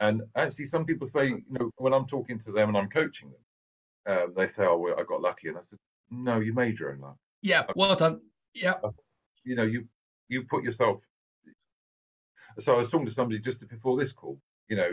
[0.00, 3.30] And actually, some people say, you know, when I'm talking to them and I'm coaching
[3.30, 5.78] them, um, they say, "Oh, well, I got lucky," and I said,
[6.10, 8.20] "No, you made your own luck." Yeah, well done.
[8.54, 8.74] Yeah.
[9.44, 9.88] You know, you
[10.28, 11.00] you put yourself.
[12.60, 14.38] So I was talking to somebody just before this call.
[14.68, 14.90] You know,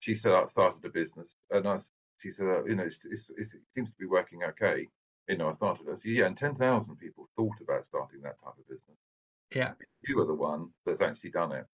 [0.00, 1.78] she said I started a business, and I
[2.22, 4.86] she said, uh, you know, it's, it's, it seems to be working okay.
[5.28, 5.86] You know, I started.
[5.86, 8.98] Said, yeah, and ten thousand people thought about starting that type of business.
[9.54, 9.72] Yeah,
[10.06, 11.66] you are the one that's actually done it.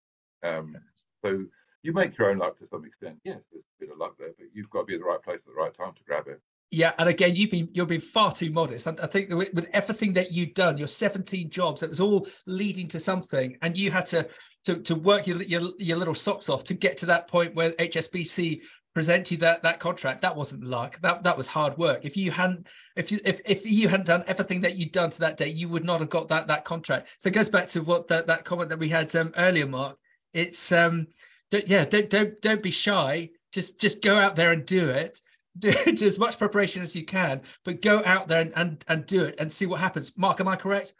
[0.43, 0.76] Um,
[1.24, 1.45] so
[1.83, 3.18] you make your own luck to some extent.
[3.24, 5.22] Yes, there's a bit of luck there, but you've got to be in the right
[5.22, 6.41] place at the right time to grab it.
[6.70, 8.87] Yeah, and again, you've been you've been far too modest.
[8.87, 12.26] I, I think with, with, everything that you've done, your 17 jobs, it was all
[12.47, 14.29] leading to something, and you had to
[14.64, 17.72] to to work your your, your little socks off to get to that point where
[17.72, 18.61] HSBC
[18.95, 20.22] present you that that contract.
[20.22, 21.01] That wasn't luck.
[21.01, 22.05] That that was hard work.
[22.05, 22.66] If you hadn't
[22.97, 25.68] if you if if you hadn't done everything that you'd done to that day, you
[25.68, 27.09] would not have got that that contract.
[27.18, 29.97] So it goes back to what that that comment that we had um, earlier, Mark.
[30.34, 31.09] It's um,
[31.51, 33.30] don't, yeah, don't don't don't be shy.
[33.53, 35.20] Just just go out there and do it
[35.59, 39.07] do, do as much preparation as you can, but go out there and, and, and
[39.07, 40.16] do it and see what happens.
[40.16, 40.95] Mark, am I correct?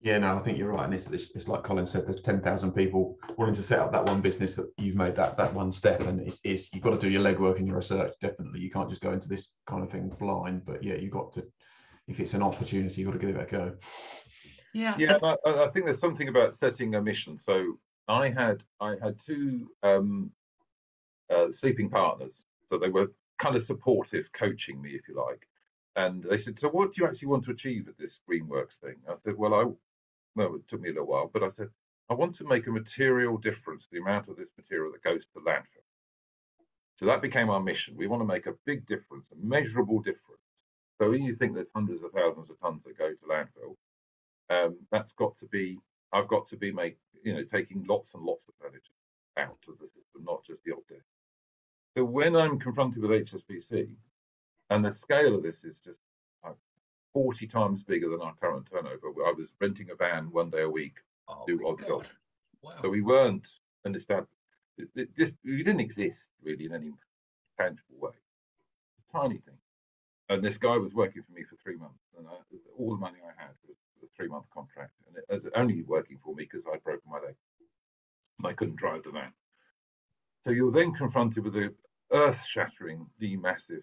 [0.00, 0.84] Yeah, no, I think you're right.
[0.84, 4.04] And it's, it's, it's like Colin said, there's 10,000 people wanting to set up that
[4.04, 6.00] one business that you've made that that one step.
[6.02, 8.14] And it's, it's you've got to do your legwork and your research.
[8.20, 8.60] Definitely.
[8.60, 10.64] You can't just go into this kind of thing blind.
[10.64, 11.46] But yeah, you've got to,
[12.06, 13.74] if it's an opportunity, you've got to give it a go.
[14.72, 14.94] Yeah.
[14.98, 15.18] Yeah.
[15.22, 17.40] I, I think there's something about setting a mission.
[17.44, 20.30] So I had, I had two um,
[21.28, 25.46] uh, sleeping partners so they were kind of supportive, coaching me, if you like.
[25.96, 28.96] And they said, "So what do you actually want to achieve at this Greenworks thing?"
[29.08, 29.64] I said, "Well, I
[30.38, 31.68] well, it took me a little while, but I said
[32.10, 33.86] I want to make a material difference.
[33.90, 35.84] The amount of this material that goes to landfill."
[36.96, 37.96] So that became our mission.
[37.96, 40.42] We want to make a big difference, a measurable difference.
[40.98, 43.76] So when you think there's hundreds of thousands of tons that go to landfill,
[44.50, 45.78] um, that's got to be
[46.12, 48.94] I've got to be make you know taking lots and lots of furniture
[49.36, 50.84] out of the system, not just the old
[51.98, 53.88] so when I'm confronted with HSBC,
[54.70, 55.98] and the scale of this is just
[57.18, 60.70] 40 times bigger than our current turnover, I was renting a van one day a
[60.70, 60.94] week
[61.26, 62.08] oh to do odd jobs.
[62.62, 62.74] Wow.
[62.80, 63.42] So we weren't
[63.84, 64.26] understand.
[64.94, 66.92] This we didn't exist really in any
[67.58, 68.12] tangible way.
[68.12, 69.58] a tiny thing.
[70.28, 72.34] And this guy was working for me for three months, and I,
[72.78, 76.36] all the money I had was a three-month contract, and it was only working for
[76.36, 77.34] me because I'd broken my leg.
[78.38, 79.32] And I couldn't drive the van.
[80.44, 81.74] So you're then confronted with a,
[82.12, 83.82] earth shatteringly massive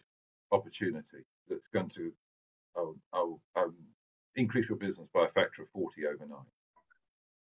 [0.53, 2.13] opportunity that's going to
[2.77, 3.75] um, um, um,
[4.35, 6.39] increase your business by a factor of 40 overnight.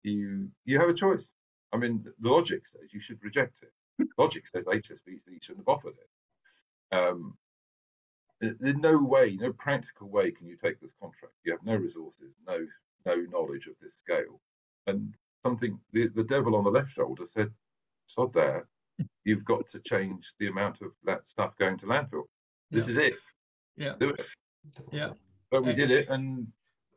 [0.03, 1.25] You you have a choice.
[1.73, 4.07] I mean, the logic says you should reject it.
[4.17, 6.95] Logic says HSBC shouldn't have offered it.
[6.95, 7.37] Um,
[8.41, 11.33] in no way, no practical way can you take this contract.
[11.43, 12.65] You have no resources, no
[13.05, 14.39] no knowledge of this scale.
[14.85, 15.13] And
[15.43, 17.51] something the, the devil on the left shoulder said,
[18.07, 18.67] sod there,
[19.23, 22.23] you've got to change the amount of that stuff going to landfill.
[22.71, 22.91] This yeah.
[22.91, 23.13] is it.
[23.77, 23.93] Yeah.
[23.99, 24.25] Do it.
[24.91, 25.11] Yeah.
[25.49, 26.47] But we did it, and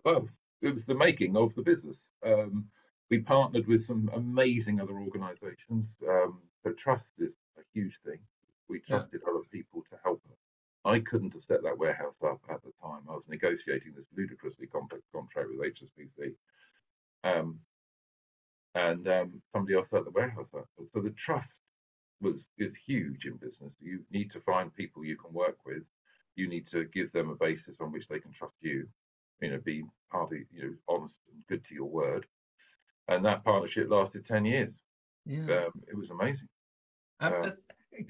[0.04, 0.28] well,
[0.60, 1.98] it was the making of the business.
[2.24, 2.66] Um,
[3.10, 5.86] we partnered with some amazing other organisations.
[6.08, 8.18] Um, so trust is a huge thing.
[8.68, 9.30] We trusted yeah.
[9.30, 10.38] other people to help us.
[10.84, 13.02] I couldn't have set that warehouse up at the time.
[13.08, 16.34] I was negotiating this ludicrously complex contract with HSBC.
[17.22, 17.60] Um,
[18.74, 20.68] and um, somebody else set the warehouse up.
[20.76, 21.48] So the trust
[22.20, 23.72] was is huge in business.
[23.80, 25.82] You need to find people you can work with,
[26.36, 28.86] you need to give them a basis on which they can trust you.
[29.40, 32.26] You know, be partly you know honest and good to your word.
[33.08, 34.74] And that partnership lasted ten years.
[35.26, 35.42] Yeah.
[35.42, 36.48] Um, it was amazing.
[37.20, 37.52] Um,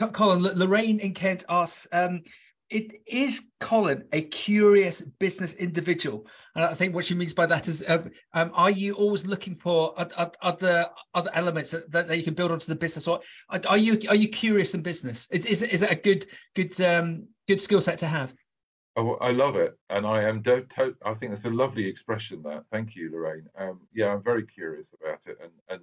[0.01, 2.23] uh, Colin, Lorraine in Kent asks, um,
[2.71, 7.67] it is Colin a curious business individual, and I think what she means by that
[7.67, 9.93] is, um, um, are you always looking for
[10.41, 14.15] other other elements that, that you can build onto the business, or are you are
[14.15, 15.27] you curious in business?
[15.33, 18.33] Is is it a good good um, good skill set to have?
[18.97, 20.43] Oh, I love it, and I am.
[20.43, 22.43] Do- to- I think that's a lovely expression.
[22.43, 23.49] That thank you, Lorraine.
[23.59, 25.81] Um, yeah, I'm very curious about it, and and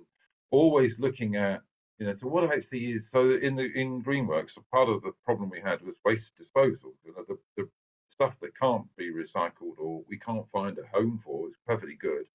[0.51, 1.61] always looking at
[1.99, 5.49] you know, so what actually is so in the in Greenworks, part of the problem
[5.49, 6.93] we had was waste disposal.
[7.03, 7.70] You know, the, the
[8.13, 12.26] stuff that can't be recycled or we can't find a home for is perfectly good.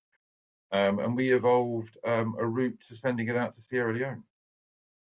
[0.71, 4.23] Um, and we evolved um, a route to sending it out to Sierra Leone.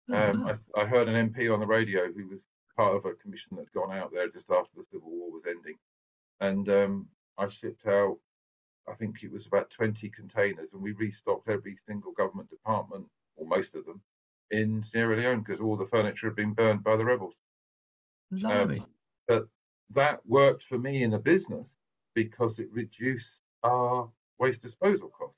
[0.10, 0.58] Oh, um, wow.
[0.76, 2.40] I, I, heard an MP on the radio who was
[2.76, 5.76] part of a commission that's gone out there just after the Civil War was ending.
[6.42, 7.08] And um,
[7.38, 8.18] I shipped out,
[8.90, 13.06] I think it was about 20 containers, and we restocked every single government department,
[13.38, 14.02] or most of them,
[14.52, 17.34] in Sierra Leone because all the furniture had been burned by the rebels.
[18.44, 18.86] Um,
[19.28, 19.48] but
[19.94, 21.68] that worked for me in a business
[22.14, 24.10] because it reduced our
[24.40, 25.38] waste disposal costs.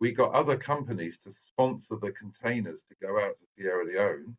[0.00, 4.36] We got other companies to sponsor the containers to go out to Sierra Leone.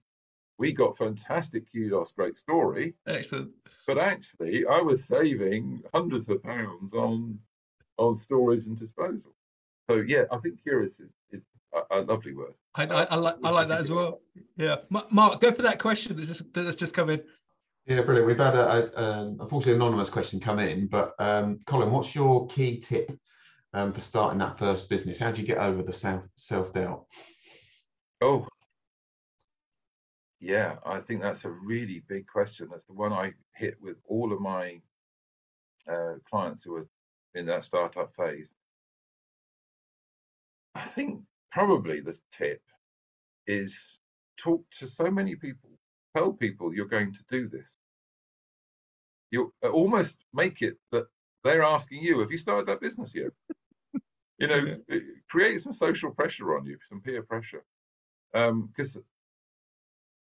[0.59, 2.95] We got fantastic kudos, great story.
[3.07, 3.51] Excellent.
[3.85, 7.39] But actually, I was saving hundreds of pounds on
[7.97, 9.33] on storage and disposal.
[9.89, 11.41] So yeah, I think curious is, is
[11.73, 12.53] a, a lovely word.
[12.75, 14.21] I, I, I, like I like that as well.
[14.55, 17.21] Yeah, Mark, go for that question that's just that's just come in.
[17.85, 18.27] Yeah, brilliant.
[18.27, 22.45] We've had a, a um, unfortunately anonymous question come in, but um, Colin, what's your
[22.47, 23.17] key tip
[23.73, 25.19] um, for starting that first business?
[25.19, 27.05] How do you get over the self self doubt?
[28.21, 28.47] Oh,
[30.39, 32.67] yeah, I think that's a really big question.
[32.71, 34.79] That's the one I hit with all of my
[35.91, 36.87] uh, clients who are
[37.33, 38.49] in that startup phase.
[40.75, 41.21] I think
[41.51, 42.61] probably the tip
[43.47, 43.75] is
[44.37, 45.71] talk to so many people,
[46.15, 47.77] tell people you're going to do this.
[49.31, 51.07] You almost make it that
[51.43, 53.31] they're asking you, have you started that business yet?
[54.37, 54.97] you know, yeah.
[55.29, 57.63] create some social pressure on you, some peer pressure.
[58.31, 59.03] Because um,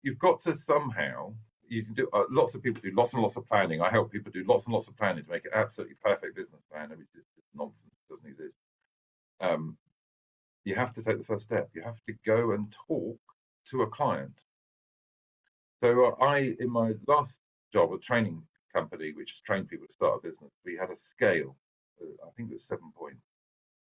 [0.03, 1.33] you've got to somehow,
[1.67, 3.81] you can do, uh, lots of people do lots and lots of planning.
[3.81, 6.61] I help people do lots and lots of planning to make an absolutely perfect business
[6.71, 7.25] plan, which is
[7.55, 8.55] nonsense, doesn't exist.
[9.41, 9.77] Um,
[10.65, 11.69] you have to take the first step.
[11.73, 13.19] You have to go and talk
[13.71, 14.33] to a client.
[15.81, 17.35] So uh, I, in my last
[17.71, 18.41] job, a training
[18.73, 21.55] company which trained people to start a business, we had a scale.
[22.01, 23.23] Uh, I think it was seven points.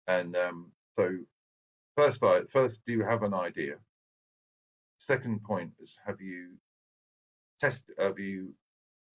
[0.08, 1.18] And um, so
[1.96, 3.76] first, I, first, do you have an idea?
[5.04, 6.52] Second point is, have you
[7.60, 7.96] tested?
[7.98, 8.54] Have you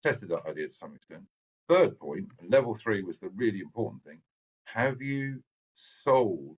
[0.03, 1.23] tested that idea to some extent?
[1.69, 4.21] Third point, level three was the really important thing.
[4.65, 5.41] Have you
[5.77, 6.57] sold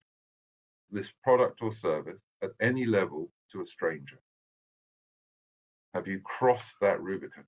[0.90, 4.18] this product or service at any level to a stranger?
[5.92, 7.44] Have you crossed that Rubicon?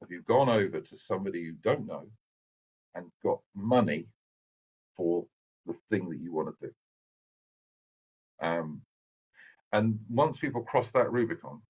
[0.00, 2.08] Have you gone over to somebody you don't know
[2.96, 4.08] and got money
[4.96, 5.24] for
[5.64, 6.72] the thing that you want to do?
[8.44, 8.82] Um,
[9.72, 11.60] and once people cross that Rubicon,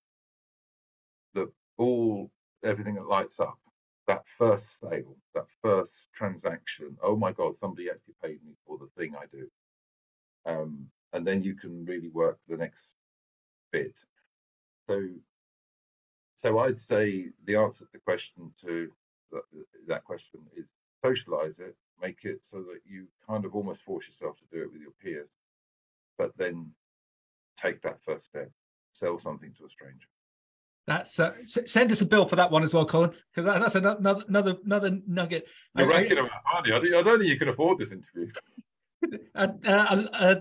[1.35, 2.31] that all
[2.65, 3.59] everything that lights up,
[4.07, 8.89] that first sale, that first transaction, oh my God, somebody actually paid me for the
[8.97, 9.49] thing I do
[10.47, 12.83] um, and then you can really work the next
[13.73, 13.95] bit.
[14.87, 15.09] So,
[16.37, 18.89] so I'd say the answer to the question to
[19.33, 19.43] that,
[19.89, 20.67] that question is
[21.05, 24.73] socialize it, make it so that you kind of almost force yourself to do it
[24.73, 25.29] with your peers,
[26.17, 26.71] but then
[27.61, 28.51] take that first step,
[28.93, 30.09] sell something to a stranger.
[30.87, 33.75] That's uh, send us a bill for that one as well, Colin, because that, that's
[33.75, 35.47] another another another nugget.
[35.77, 36.63] You're I, I.
[36.63, 36.71] I
[37.03, 38.33] don't think you can afford this interview.
[39.35, 40.37] uh, uh,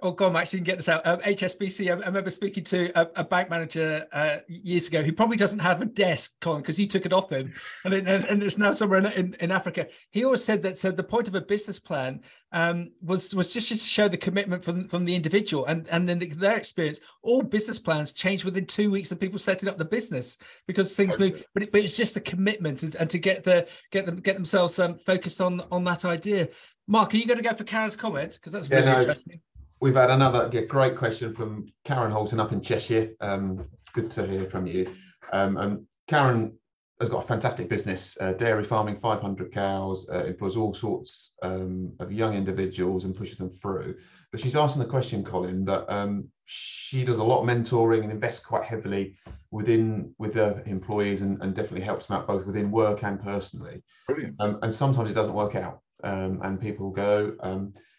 [0.00, 1.06] oh god, I actually can get this out.
[1.06, 1.88] Um, HSBC.
[1.88, 5.58] I, I, remember speaking to a, a bank manager uh, years ago who probably doesn't
[5.58, 7.52] have a desk, Colin, because he took it off him,
[7.84, 9.86] and, it, and, and it's now somewhere in, in, in, Africa.
[10.10, 12.20] He always said that so the point of a business plan
[12.52, 16.18] um, was was just to show the commitment from from the individual, and and in
[16.38, 20.38] their experience, all business plans change within two weeks of people setting up the business
[20.66, 21.44] because things move.
[21.54, 24.36] But, it, but it's just the commitment and, and, to get the get them get
[24.36, 26.48] themselves um, focused on on that idea.
[26.88, 29.40] Mark, are you going to go for Karen's comment because that's really yeah, no, interesting?
[29.82, 33.16] We've had another yeah, great question from Karen Holton up in Cheshire.
[33.20, 34.94] Um, good to hear from you.
[35.32, 36.56] Um, and Karen
[37.00, 41.94] has got a fantastic business, uh, dairy farming, 500 cows, uh, employs all sorts um,
[41.98, 43.96] of young individuals and pushes them through.
[44.30, 48.12] But she's asking the question, Colin, that um, she does a lot of mentoring and
[48.12, 49.16] invests quite heavily
[49.50, 53.82] within with the employees and, and definitely helps them out both within work and personally.
[54.06, 54.36] Brilliant.
[54.38, 57.34] Um, and sometimes it doesn't work out, um, and people go.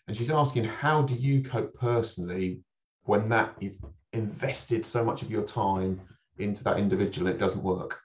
[0.07, 2.61] And she's asking, how do you cope personally
[3.03, 3.77] when that is
[4.11, 6.01] invested so much of your time
[6.37, 8.01] into that individual and it doesn't work?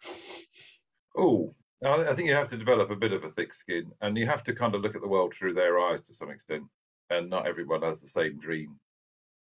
[1.16, 4.26] Oh, I think you have to develop a bit of a thick skin, and you
[4.26, 6.64] have to kind of look at the world through their eyes to some extent.
[7.10, 8.78] And not everyone has the same dream.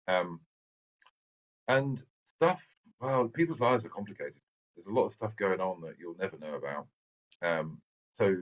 [0.07, 0.39] Um,
[1.67, 2.01] and
[2.35, 2.61] stuff,
[3.01, 4.35] well, people's lives are complicated.
[4.75, 6.87] There's a lot of stuff going on that you'll never know about.
[7.41, 7.81] Um,
[8.19, 8.35] so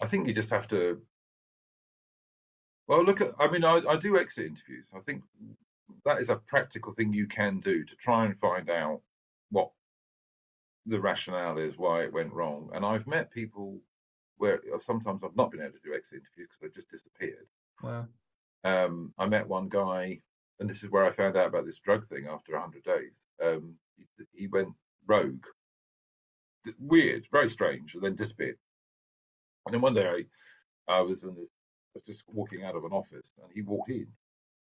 [0.00, 1.00] I think you just have to.
[2.88, 3.32] Well, look at.
[3.38, 4.86] I mean, I, I do exit interviews.
[4.94, 5.22] I think
[6.04, 9.00] that is a practical thing you can do to try and find out
[9.50, 9.70] what
[10.86, 12.70] the rationale is, why it went wrong.
[12.74, 13.78] And I've met people
[14.38, 17.46] where sometimes I've not been able to do exit interviews because they've just disappeared.
[17.82, 18.06] Wow.
[18.64, 20.20] Um, I met one guy
[20.60, 23.12] and this is where I found out about this drug thing after 100 days.
[23.42, 24.68] Um, he, he, went
[25.06, 25.44] rogue,
[26.80, 28.58] weird, very strange, and then disappeared.
[29.66, 30.24] And then one day
[30.88, 31.50] I, I was in this,
[31.98, 34.06] was just walking out of an office, and he walked in,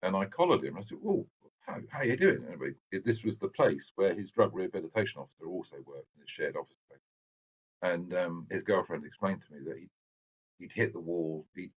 [0.04, 0.78] and I collared him.
[0.78, 1.26] I said, "Oh,
[1.66, 5.78] how how you doing?" Anyway, this was the place where his drug rehabilitation officer also
[5.86, 7.00] worked in a shared office space.
[7.84, 9.88] And um, his girlfriend explained to me that he
[10.60, 11.72] he'd hit the wall, he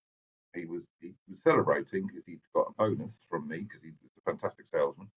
[0.54, 4.10] he was he was celebrating because he'd got a bonus from me because he was
[4.18, 5.08] a fantastic salesman.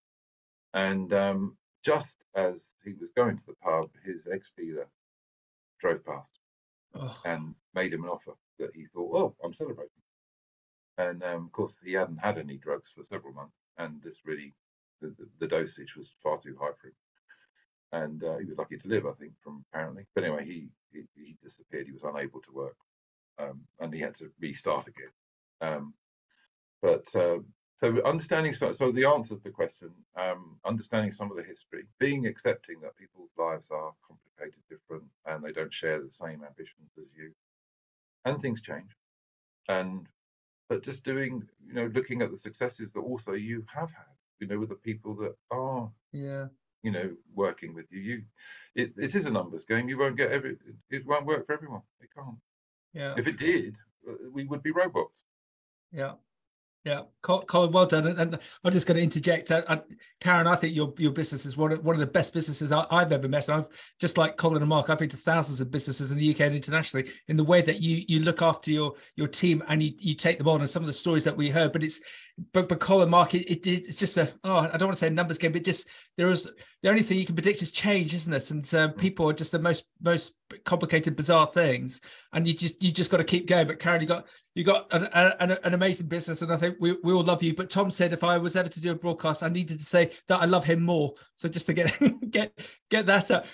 [0.74, 4.88] And um, just as he was going to the pub, his ex dealer
[5.80, 6.40] drove past
[6.96, 7.16] oh.
[7.26, 9.92] and made him an offer that he thought, "Oh, I'm celebrating."
[10.98, 14.54] And um, of course, he hadn't had any drugs for several months, and this really
[15.02, 16.94] the, the, the dosage was far too high for him.
[17.94, 20.06] And uh, he was lucky to live, I think, from apparently.
[20.14, 21.86] But anyway, he, he, he disappeared.
[21.86, 22.76] He was unable to work,
[23.40, 25.12] um, and he had to restart again.
[25.62, 25.94] Um,
[26.82, 27.40] but uh,
[27.80, 31.84] so understanding so, so the answer to the question, um, understanding some of the history,
[32.00, 36.90] being accepting that people's lives are complicated, different, and they don't share the same ambitions
[36.98, 37.32] as you,
[38.26, 38.90] and things change,
[39.70, 40.08] and
[40.70, 44.48] but just doing, you know, looking at the successes that also you have had, you
[44.48, 46.48] know, with the people that are, yeah,
[46.84, 48.00] you know, working with you.
[48.00, 48.22] You,
[48.76, 49.90] it, it is a numbers game.
[49.90, 50.58] You won't get every,
[50.90, 51.82] it won't work for everyone.
[52.02, 52.38] It can't.
[52.94, 53.16] Yeah.
[53.18, 53.76] If it did,
[54.08, 55.24] uh, we would be robots.
[55.92, 56.14] Yeah.
[56.88, 58.08] Yeah, Colin, well done.
[58.08, 59.82] And, I'm just going to interject, uh,
[60.22, 60.48] Karen.
[60.48, 63.12] I think your your business is one of one of the best businesses I, have
[63.12, 63.50] ever met.
[63.50, 63.68] And I've
[64.00, 64.90] just like Colin and Mark.
[64.90, 67.12] I've been to thousands of businesses in the UK and internationally.
[67.28, 70.38] In the way that you you look after your your team and you you take
[70.38, 71.74] them on, and some of the stories that we heard.
[71.74, 72.00] But it's
[72.54, 75.08] but but Colin Mark, it, it, it's just a oh I don't want to say
[75.08, 76.50] a numbers game, but just there is
[76.84, 78.50] the only thing you can predict is change, isn't it?
[78.50, 78.98] And um, mm.
[78.98, 82.00] people are just the most most complicated, bizarre things,
[82.32, 83.68] and you just you just got to keep going.
[83.68, 84.26] But Karen, you got
[84.58, 87.54] you got an, an, an, amazing business, and I think we, we all love you.
[87.54, 90.10] But Tom said if I was ever to do a broadcast, I needed to say
[90.28, 91.14] that I love him more.
[91.36, 91.96] So just to get
[92.32, 93.46] get get that up,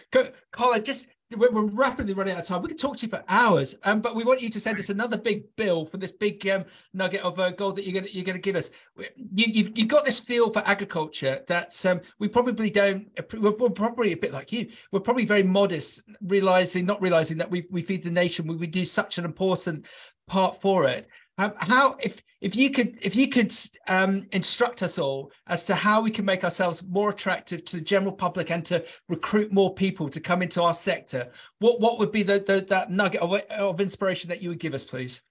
[0.53, 2.61] Colin, just we're, rapidly running out of time.
[2.61, 4.89] We could talk to you for hours, um, but we want you to send us
[4.89, 8.23] another big bill for this big um, nugget of uh, gold that you're going you're
[8.23, 8.71] to give us.
[8.97, 9.05] You,
[9.45, 13.07] have you've, you've got this feel for agriculture that um, we probably don't.
[13.33, 14.69] We're, we're, probably a bit like you.
[14.91, 18.47] We're probably very modest, realizing not realizing that we we feed the nation.
[18.47, 19.87] We, we do such an important
[20.27, 21.07] part for it.
[21.37, 23.51] Um, how if if you could if you could
[23.87, 27.81] um, instruct us all as to how we can make ourselves more attractive to the
[27.81, 32.11] general public and to recruit more people to come into our sector, what what would
[32.11, 35.21] be the, the that nugget of, of inspiration that you would give us, please?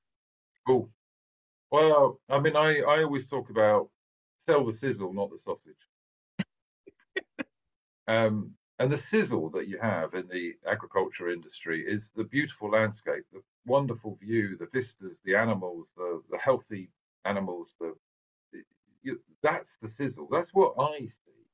[0.66, 0.90] Cool.
[1.70, 3.88] Well, I mean, I I always talk about
[4.49, 5.76] sell the sizzle, not the sausage.
[8.09, 13.22] um, and the sizzle that you have in the agriculture industry is the beautiful landscape,
[13.32, 16.90] the wonderful view, the vistas, the animals, the, the healthy
[17.24, 17.68] animals.
[17.80, 17.94] The,
[19.02, 20.28] you, that's the sizzle.
[20.30, 21.10] That's what I see.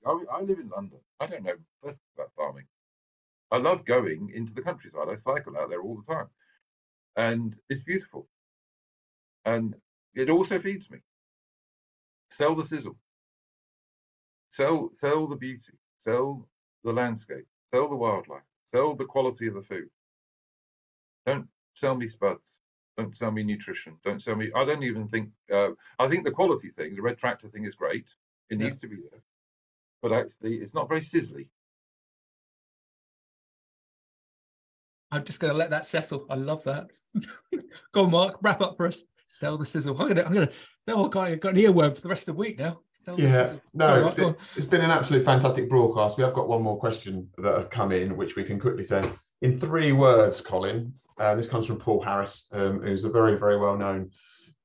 [0.07, 0.99] I, I live in London.
[1.21, 2.67] I don't know first about farming.
[3.51, 5.09] I love going into the countryside.
[5.09, 6.29] I cycle out there all the time,
[7.17, 8.29] and it's beautiful.
[9.47, 9.75] And
[10.15, 10.99] it also feeds me.
[12.33, 12.97] Sell the sizzle.
[14.53, 15.79] Sell sell the beauty.
[16.07, 16.49] Sell
[16.85, 18.43] the landscape, sell the wildlife,
[18.75, 19.91] sell the quality of the food.
[21.27, 21.49] Don't
[21.79, 22.43] sell me spuds.
[22.97, 23.97] Don't sell me nutrition.
[24.05, 24.51] Don't sell me.
[24.55, 25.31] I don't even think.
[25.53, 28.07] Uh, I think the quality thing, the red tractor thing, is great.
[28.51, 28.69] It yeah.
[28.69, 29.21] needs to be there,
[30.03, 31.49] but actually, it's not very sizzly.
[35.11, 36.27] I'm just going to let that settle.
[36.29, 36.89] I love that.
[37.93, 38.39] Go on, Mark.
[38.43, 39.05] Wrap up for us.
[39.27, 40.01] Sell the sizzle.
[40.01, 40.25] I'm gonna.
[40.25, 40.51] I'm gonna.
[40.89, 42.81] Oh, God, I've got an earworm for the rest of the week now
[43.17, 46.19] yeah, no, right, it, has been an absolutely fantastic broadcast.
[46.19, 49.09] We have got one more question that have come in, which we can quickly say
[49.43, 50.41] in three words.
[50.41, 54.11] Colin, uh, this comes from Paul Harris, um, who's a very, very well known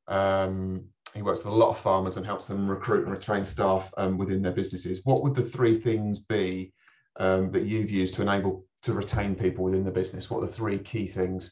[0.07, 3.93] um, he works with a lot of farmers and helps them recruit and retain staff
[3.97, 5.01] um, within their businesses.
[5.03, 6.73] What would the three things be
[7.19, 10.29] um, that you've used to enable to retain people within the business?
[10.29, 11.51] What are the three key things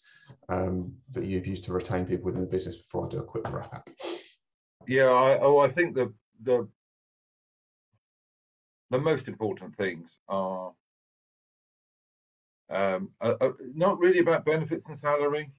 [0.50, 2.76] um, that you've used to retain people within the business?
[2.76, 3.90] Before I do a quick wrap up.
[4.88, 6.12] Yeah, I, oh, I think the
[6.44, 6.68] the
[8.90, 10.74] the most important things are
[12.72, 15.52] um, uh, uh, not really about benefits and salary.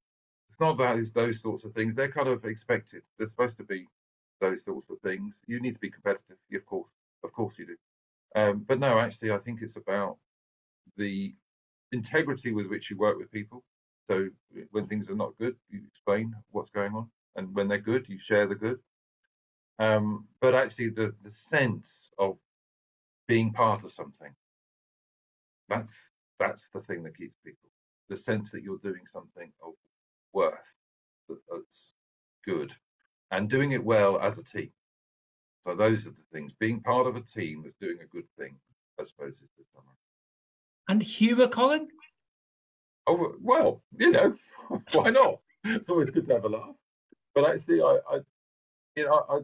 [0.51, 1.95] It's not about it's those sorts of things.
[1.95, 3.03] They're kind of expected.
[3.19, 3.87] They're supposed to be
[4.41, 5.37] those sorts of things.
[5.47, 6.91] You need to be competitive, of course,
[7.25, 7.77] of course you do.
[8.35, 10.17] Um, but no, actually, I think it's about
[10.97, 11.35] the
[11.93, 13.63] integrity with which you work with people.
[14.09, 14.29] So
[14.73, 18.19] when things are not good, you explain what's going on, and when they're good, you
[18.19, 18.79] share the good.
[19.79, 22.37] Um, but actually, the the sense of
[23.29, 24.35] being part of something
[25.69, 25.95] that's
[26.43, 27.69] that's the thing that keeps people
[28.09, 29.75] the sense that you're doing something of
[30.33, 30.55] worth
[31.29, 31.95] that's
[32.45, 32.73] good
[33.31, 34.71] and doing it well as a team
[35.65, 38.55] so those are the things being part of a team that's doing a good thing
[39.01, 39.97] i suppose is the summary
[40.89, 41.89] and humor colin
[43.07, 44.35] oh well you know
[44.93, 46.75] why not it's always good to have a laugh
[47.35, 48.19] but actually i i
[48.97, 49.39] you know i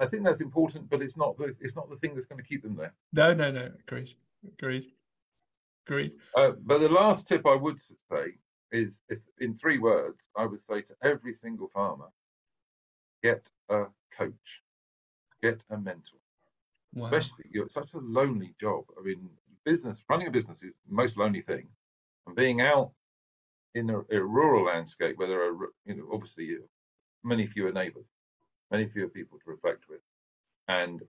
[0.00, 2.48] I think that's important, but it's not the it's not the thing that's going to
[2.48, 2.94] keep them there.
[3.12, 3.70] No, no, no.
[3.86, 4.14] Agreed.
[4.58, 4.86] Agreed.
[5.90, 6.12] Agreed.
[6.36, 7.78] Uh, but the last tip I would
[8.10, 8.34] say
[8.72, 12.06] is, if in three words, I would say to every single farmer,
[13.22, 13.86] get a
[14.16, 14.32] coach,
[15.42, 16.18] get a mentor.
[16.94, 17.06] Wow.
[17.06, 18.84] Especially, you're such a lonely job.
[18.98, 19.28] I mean,
[19.64, 21.66] business running a business is the most lonely thing,
[22.26, 22.92] and being out
[23.74, 26.56] in a, a rural landscape where there are, you know, obviously
[27.24, 28.06] many fewer neighbours
[28.70, 30.00] many fewer people to reflect with.
[30.68, 31.02] And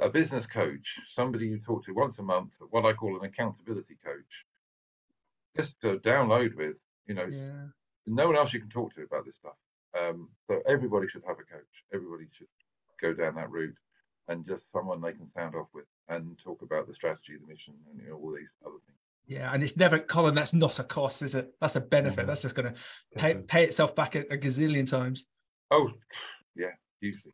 [0.00, 3.96] a business coach, somebody you talk to once a month, what I call an accountability
[4.04, 4.44] coach,
[5.56, 7.66] just to download with, you know, yeah.
[8.06, 9.56] no one else you can talk to about this stuff.
[9.98, 11.64] Um, so everybody should have a coach.
[11.94, 12.48] Everybody should
[13.00, 13.76] go down that route
[14.28, 17.74] and just someone they can sound off with and talk about the strategy, the mission,
[17.90, 18.98] and you know all these other things.
[19.26, 20.34] Yeah, and it's never, Colin.
[20.34, 21.52] That's not a cost, is it?
[21.60, 22.20] That's a benefit.
[22.20, 22.28] Mm-hmm.
[22.28, 22.80] That's just going to
[23.16, 25.26] pay, pay itself back a, a gazillion times.
[25.70, 25.90] Oh,
[26.54, 26.70] yeah,
[27.00, 27.32] hugely.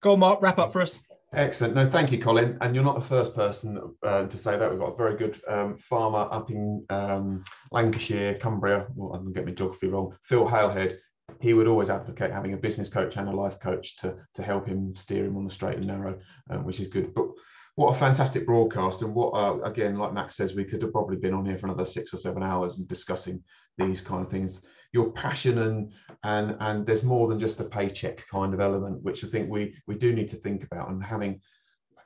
[0.00, 1.00] Go on, Mark, wrap up for us.
[1.36, 1.74] Excellent.
[1.74, 2.56] No, thank you, Colin.
[2.62, 4.70] And you're not the first person uh, to say that.
[4.70, 8.86] We've got a very good um, farmer up in um, Lancashire, Cumbria.
[8.94, 10.16] Well, I'm going to get my geography wrong.
[10.22, 10.96] Phil Halehead.
[11.40, 14.66] He would always advocate having a business coach and a life coach to, to help
[14.66, 16.18] him steer him on the straight and narrow,
[16.48, 17.12] um, which is good.
[17.12, 17.26] But
[17.74, 19.02] what a fantastic broadcast.
[19.02, 21.66] And what, uh, again, like Max says, we could have probably been on here for
[21.66, 23.42] another six or seven hours and discussing
[23.76, 24.62] these kind of things
[24.92, 25.92] your passion and
[26.24, 29.74] and and there's more than just a paycheck kind of element which i think we
[29.86, 30.88] we do need to think about.
[30.88, 31.40] And having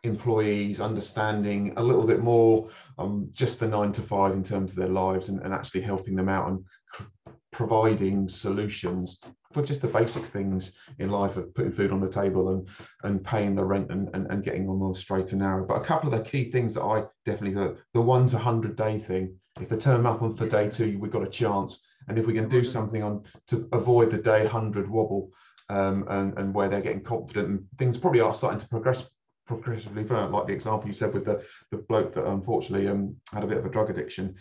[0.03, 2.69] employees understanding a little bit more
[2.99, 6.15] um, just the nine to five in terms of their lives and, and actually helping
[6.15, 6.65] them out and
[7.53, 9.21] providing solutions
[9.53, 12.69] for just the basic things in life of putting food on the table and
[13.03, 15.67] and paying the rent and, and, and getting on the straight and narrow.
[15.67, 18.77] But a couple of the key things that i definitely the, the one to 100
[18.77, 19.37] day thing.
[19.61, 22.35] If they turn up on for day two we've got a chance and if we
[22.35, 25.31] can do something on to avoid the day 100 wobble
[25.69, 29.09] um, and, and where they're getting confident and things probably are starting to progress
[29.47, 33.47] progressively like the example you said with the, the bloke that unfortunately um, had a
[33.47, 34.35] bit of a drug addiction.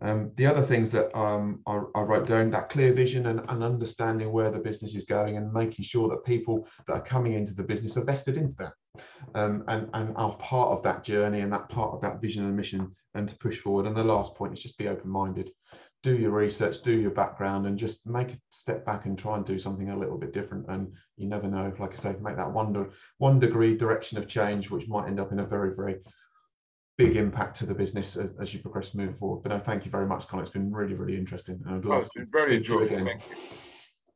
[0.00, 3.62] Um, the other things that um, I, I, wrote down, that clear vision and, and,
[3.62, 7.54] understanding where the business is going and making sure that people that are coming into
[7.54, 8.72] the business are vested into that
[9.36, 12.56] um, and, and are part of that journey and that part of that vision and
[12.56, 13.86] mission and to push forward.
[13.86, 15.50] And the last point is just be open-minded
[16.04, 19.44] do your research, do your background, and just make a step back and try and
[19.44, 20.66] do something a little bit different.
[20.68, 24.70] And you never know, like I say, make that one, one degree direction of change,
[24.70, 25.96] which might end up in a very, very
[26.98, 29.42] big impact to the business as, as you progress moving forward.
[29.42, 30.44] But no, thank you very much, Colin.
[30.44, 31.58] It's been really, really interesting.
[31.66, 32.96] And I'd oh, love oh, it's been very enjoyable.
[32.96, 33.20] Again.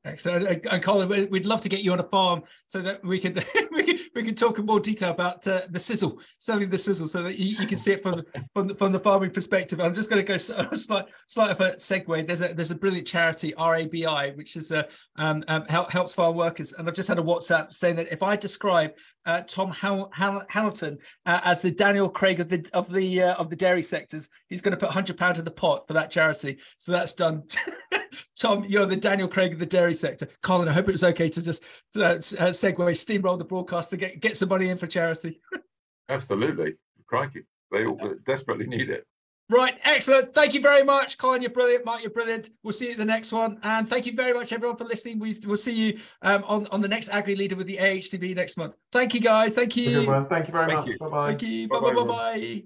[0.05, 0.67] Excellent.
[0.67, 3.83] And Colin, we'd love to get you on a farm so that we could we
[3.83, 7.23] could we can talk in more detail about uh, the sizzle, selling the sizzle, so
[7.23, 8.23] that you, you can see it from
[8.55, 9.81] from the, from the farming perspective.
[9.81, 10.37] I'm just going to go
[10.75, 12.27] slight slight of a segue.
[12.27, 14.85] There's a there's a brilliant charity RABI which is uh,
[15.17, 18.37] um, um, helps farm workers, and I've just had a WhatsApp saying that if I
[18.37, 18.93] describe
[19.27, 23.57] uh, Tom Hamilton uh, as the Daniel Craig of the of the uh, of the
[23.57, 26.59] dairy sectors, he's going to put hundred pounds in the pot for that charity.
[26.79, 27.45] So that's done.
[28.39, 30.29] Tom, you're the Daniel Craig of the dairy sector.
[30.43, 31.63] Colin, I hope it was okay to just
[31.97, 35.41] uh, uh, segue, steamroll the broadcast to get, get some money in for charity.
[36.09, 36.75] Absolutely.
[37.07, 37.43] Crikey.
[37.71, 39.07] They all desperately need it.
[39.51, 40.35] Right, excellent.
[40.35, 41.41] Thank you very much, Colin.
[41.41, 41.87] You're brilliant.
[41.87, 42.51] Mark, you're brilliant.
[42.63, 43.59] We'll see you at the next one.
[43.63, 45.19] And thank you very much, everyone, for listening.
[45.19, 48.59] We, will see you um, on, on the next Agri Leader with the AHDB next
[48.59, 48.75] month.
[48.93, 49.55] Thank you, guys.
[49.55, 50.05] Thank you.
[50.29, 50.99] Thank you very Thank much.
[50.99, 51.27] Bye bye.
[51.29, 51.69] Thank you.
[51.69, 52.63] Bye bye bye bye.